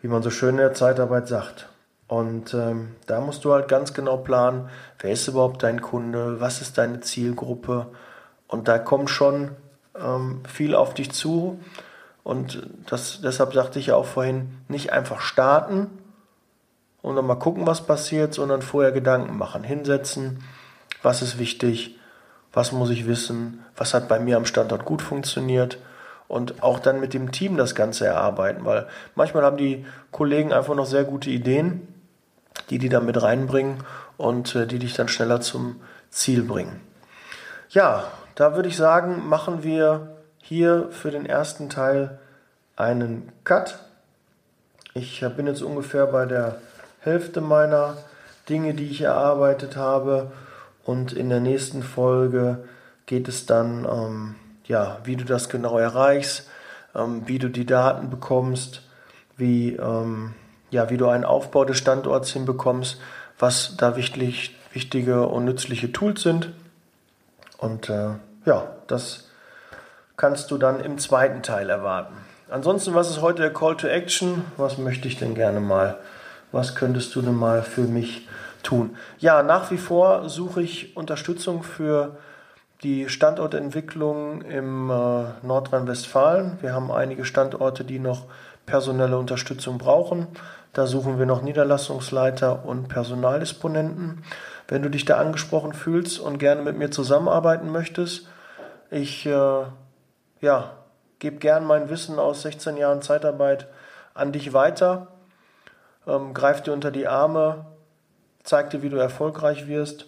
wie 0.00 0.08
man 0.08 0.22
so 0.22 0.30
schön 0.30 0.50
in 0.50 0.56
der 0.58 0.72
Zeitarbeit 0.72 1.28
sagt. 1.28 1.68
Und 2.08 2.54
ähm, 2.54 2.94
da 3.06 3.20
musst 3.20 3.44
du 3.44 3.52
halt 3.52 3.68
ganz 3.68 3.92
genau 3.92 4.16
planen, 4.18 4.68
wer 5.00 5.10
ist 5.10 5.26
überhaupt 5.26 5.62
dein 5.62 5.80
Kunde, 5.80 6.40
was 6.40 6.60
ist 6.60 6.78
deine 6.78 7.00
Zielgruppe. 7.00 7.88
Und 8.46 8.68
da 8.68 8.78
kommt 8.78 9.10
schon 9.10 9.50
ähm, 10.00 10.42
viel 10.46 10.74
auf 10.74 10.94
dich 10.94 11.10
zu. 11.10 11.60
Und 12.22 12.66
das, 12.86 13.20
deshalb 13.22 13.54
sagte 13.54 13.78
ich 13.78 13.86
ja 13.86 13.96
auch 13.96 14.06
vorhin, 14.06 14.58
nicht 14.68 14.92
einfach 14.92 15.20
starten 15.20 15.90
und 17.02 17.14
dann 17.14 17.26
mal 17.26 17.36
gucken, 17.36 17.66
was 17.66 17.86
passiert, 17.86 18.34
sondern 18.34 18.62
vorher 18.62 18.90
Gedanken 18.90 19.36
machen, 19.38 19.62
hinsetzen, 19.62 20.42
was 21.02 21.22
ist 21.22 21.38
wichtig, 21.38 21.98
was 22.52 22.72
muss 22.72 22.90
ich 22.90 23.06
wissen, 23.06 23.64
was 23.76 23.94
hat 23.94 24.08
bei 24.08 24.18
mir 24.18 24.36
am 24.36 24.44
Standort 24.44 24.84
gut 24.84 25.02
funktioniert? 25.02 25.78
Und 26.26 26.64
auch 26.64 26.80
dann 26.80 26.98
mit 26.98 27.14
dem 27.14 27.30
Team 27.30 27.56
das 27.56 27.76
Ganze 27.76 28.06
erarbeiten, 28.06 28.64
weil 28.64 28.88
manchmal 29.14 29.44
haben 29.44 29.56
die 29.56 29.86
Kollegen 30.10 30.52
einfach 30.52 30.74
noch 30.74 30.86
sehr 30.86 31.04
gute 31.04 31.30
Ideen, 31.30 31.86
die 32.70 32.78
die 32.78 32.88
dann 32.88 33.06
mit 33.06 33.20
reinbringen 33.22 33.84
und 34.16 34.54
äh, 34.54 34.66
die 34.66 34.78
dich 34.78 34.94
dann 34.94 35.08
schneller 35.08 35.40
zum 35.40 35.80
Ziel 36.10 36.42
bringen. 36.42 36.80
Ja, 37.70 38.04
da 38.34 38.54
würde 38.54 38.68
ich 38.68 38.76
sagen, 38.76 39.28
machen 39.28 39.62
wir 39.62 40.16
hier 40.38 40.88
für 40.90 41.10
den 41.10 41.26
ersten 41.26 41.68
Teil 41.68 42.18
einen 42.76 43.32
Cut. 43.44 43.78
Ich 44.94 45.24
bin 45.36 45.46
jetzt 45.46 45.62
ungefähr 45.62 46.06
bei 46.06 46.26
der 46.26 46.58
Hälfte 47.00 47.40
meiner 47.40 47.96
Dinge, 48.48 48.74
die 48.74 48.90
ich 48.90 49.02
erarbeitet 49.02 49.76
habe. 49.76 50.32
Und 50.84 51.12
in 51.12 51.28
der 51.28 51.40
nächsten 51.40 51.82
Folge 51.82 52.64
geht 53.06 53.28
es 53.28 53.46
dann, 53.46 53.84
ähm, 53.84 54.34
ja, 54.64 54.98
wie 55.04 55.16
du 55.16 55.24
das 55.24 55.48
genau 55.48 55.78
erreichst, 55.78 56.48
ähm, 56.94 57.22
wie 57.26 57.38
du 57.38 57.48
die 57.48 57.66
Daten 57.66 58.10
bekommst, 58.10 58.82
wie, 59.36 59.74
ähm, 59.74 60.34
ja, 60.70 60.90
wie 60.90 60.96
du 60.96 61.08
einen 61.08 61.24
Aufbau 61.24 61.64
des 61.64 61.78
Standorts 61.78 62.30
hinbekommst, 62.30 63.00
was 63.38 63.76
da 63.76 63.96
wichtig, 63.96 64.56
wichtige 64.72 65.26
und 65.26 65.44
nützliche 65.44 65.92
Tools 65.92 66.22
sind. 66.22 66.50
Und 67.58 67.88
äh, 67.88 68.10
ja, 68.44 68.64
das 68.86 69.28
kannst 70.16 70.50
du 70.50 70.58
dann 70.58 70.80
im 70.80 70.98
zweiten 70.98 71.42
Teil 71.42 71.70
erwarten. 71.70 72.14
Ansonsten, 72.48 72.94
was 72.94 73.10
ist 73.10 73.20
heute 73.20 73.42
der 73.42 73.52
Call 73.52 73.76
to 73.76 73.88
Action? 73.88 74.44
Was 74.56 74.78
möchte 74.78 75.08
ich 75.08 75.18
denn 75.18 75.34
gerne 75.34 75.60
mal? 75.60 75.98
Was 76.52 76.74
könntest 76.74 77.14
du 77.14 77.22
denn 77.22 77.34
mal 77.34 77.62
für 77.62 77.82
mich 77.82 78.28
tun? 78.62 78.96
Ja, 79.18 79.42
nach 79.42 79.70
wie 79.70 79.78
vor 79.78 80.28
suche 80.28 80.62
ich 80.62 80.96
Unterstützung 80.96 81.62
für 81.62 82.16
die 82.82 83.08
Standortentwicklung 83.08 84.42
im 84.42 84.90
äh, 84.90 85.24
Nordrhein-Westfalen. 85.42 86.58
Wir 86.60 86.72
haben 86.72 86.92
einige 86.92 87.24
Standorte, 87.24 87.84
die 87.84 87.98
noch 87.98 88.26
personelle 88.66 89.16
Unterstützung 89.16 89.78
brauchen. 89.78 90.26
Da 90.72 90.86
suchen 90.86 91.18
wir 91.18 91.26
noch 91.26 91.42
Niederlassungsleiter 91.42 92.66
und 92.66 92.88
Personaldisponenten. 92.88 94.24
Wenn 94.68 94.82
du 94.82 94.90
dich 94.90 95.04
da 95.04 95.16
angesprochen 95.16 95.72
fühlst 95.72 96.18
und 96.18 96.38
gerne 96.38 96.62
mit 96.62 96.76
mir 96.76 96.90
zusammenarbeiten 96.90 97.70
möchtest, 97.70 98.28
ich 98.90 99.24
äh, 99.26 99.62
ja, 100.40 100.70
gebe 101.18 101.36
gern 101.36 101.64
mein 101.64 101.88
Wissen 101.88 102.18
aus 102.18 102.42
16 102.42 102.76
Jahren 102.76 103.00
Zeitarbeit 103.02 103.68
an 104.12 104.32
dich 104.32 104.52
weiter, 104.52 105.08
ähm, 106.06 106.34
greif 106.34 106.62
dir 106.62 106.72
unter 106.72 106.90
die 106.90 107.08
Arme, 107.08 107.66
zeig 108.42 108.70
dir, 108.70 108.82
wie 108.82 108.90
du 108.90 108.96
erfolgreich 108.96 109.66
wirst. 109.66 110.06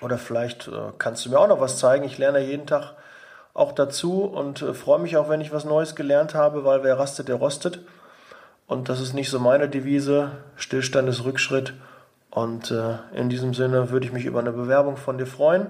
Oder 0.00 0.18
vielleicht 0.18 0.68
äh, 0.68 0.92
kannst 0.98 1.24
du 1.24 1.30
mir 1.30 1.38
auch 1.38 1.48
noch 1.48 1.60
was 1.60 1.78
zeigen. 1.78 2.04
Ich 2.04 2.18
lerne 2.18 2.40
jeden 2.40 2.66
Tag 2.66 2.94
auch 3.58 3.72
dazu 3.72 4.22
und 4.24 4.62
äh, 4.62 4.72
freue 4.72 5.00
mich 5.00 5.16
auch, 5.16 5.28
wenn 5.28 5.40
ich 5.40 5.52
was 5.52 5.64
Neues 5.64 5.94
gelernt 5.94 6.34
habe, 6.34 6.64
weil 6.64 6.84
wer 6.84 6.98
rastet, 6.98 7.28
der 7.28 7.36
rostet. 7.36 7.80
Und 8.66 8.88
das 8.88 9.00
ist 9.00 9.14
nicht 9.14 9.30
so 9.30 9.38
meine 9.38 9.68
Devise. 9.68 10.32
Stillstand 10.56 11.08
ist 11.08 11.24
Rückschritt. 11.24 11.74
Und 12.30 12.70
äh, 12.70 12.98
in 13.14 13.28
diesem 13.28 13.54
Sinne 13.54 13.90
würde 13.90 14.06
ich 14.06 14.12
mich 14.12 14.26
über 14.26 14.40
eine 14.40 14.52
Bewerbung 14.52 14.96
von 14.96 15.18
dir 15.18 15.26
freuen. 15.26 15.66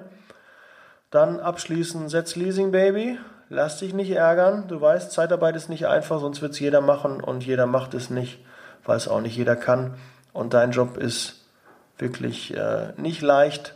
Dann 1.11 1.40
abschließend, 1.40 2.11
setz 2.11 2.37
Leasing 2.37 2.72
Baby. 2.72 3.18
Lass 3.48 3.79
dich 3.79 3.94
nicht 3.94 4.11
ärgern. 4.11 4.68
Du 4.68 4.81
weißt, 4.81 5.11
Zeitarbeit 5.11 5.57
ist 5.57 5.70
nicht 5.70 5.87
einfach, 5.87 6.20
sonst 6.20 6.42
wird 6.42 6.53
es 6.53 6.61
jeder 6.61 6.83
machen 6.83 7.22
und 7.22 7.46
jeder 7.46 7.66
macht 7.66 7.94
es 7.94 8.11
nicht, 8.11 8.44
weil 8.85 8.98
es 8.98 9.09
auch 9.09 9.22
nicht 9.22 9.37
jeder 9.37 9.57
kann. 9.57 9.94
Und 10.35 10.53
dein 10.53 10.72
Job 10.72 10.98
ist 10.98 11.46
wirklich 11.96 12.55
äh, 12.55 12.92
nicht 12.98 13.22
leicht. 13.22 13.74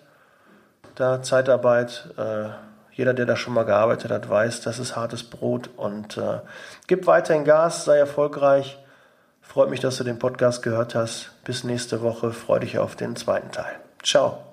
Da 0.96 1.22
Zeitarbeit, 1.22 2.11
äh, 2.18 2.51
jeder, 2.94 3.14
der 3.14 3.26
da 3.26 3.37
schon 3.37 3.55
mal 3.55 3.64
gearbeitet 3.64 4.11
hat, 4.11 4.28
weiß, 4.28 4.61
das 4.61 4.78
ist 4.78 4.96
hartes 4.96 5.24
Brot 5.24 5.70
und 5.76 6.16
äh, 6.18 6.40
gib 6.87 7.07
weiterhin 7.07 7.44
Gas, 7.44 7.85
sei 7.85 7.98
erfolgreich. 7.98 8.78
Freut 9.40 9.70
mich, 9.70 9.81
dass 9.81 9.96
du 9.98 10.05
den 10.05 10.18
Podcast 10.18 10.62
gehört 10.62 10.94
hast. 10.94 11.33
Bis 11.44 11.64
nächste 11.64 12.00
Woche. 12.02 12.33
Freue 12.33 12.61
dich 12.61 12.78
auf 12.78 12.96
den 12.96 13.16
zweiten 13.16 13.50
Teil. 13.50 13.74
Ciao. 14.02 14.52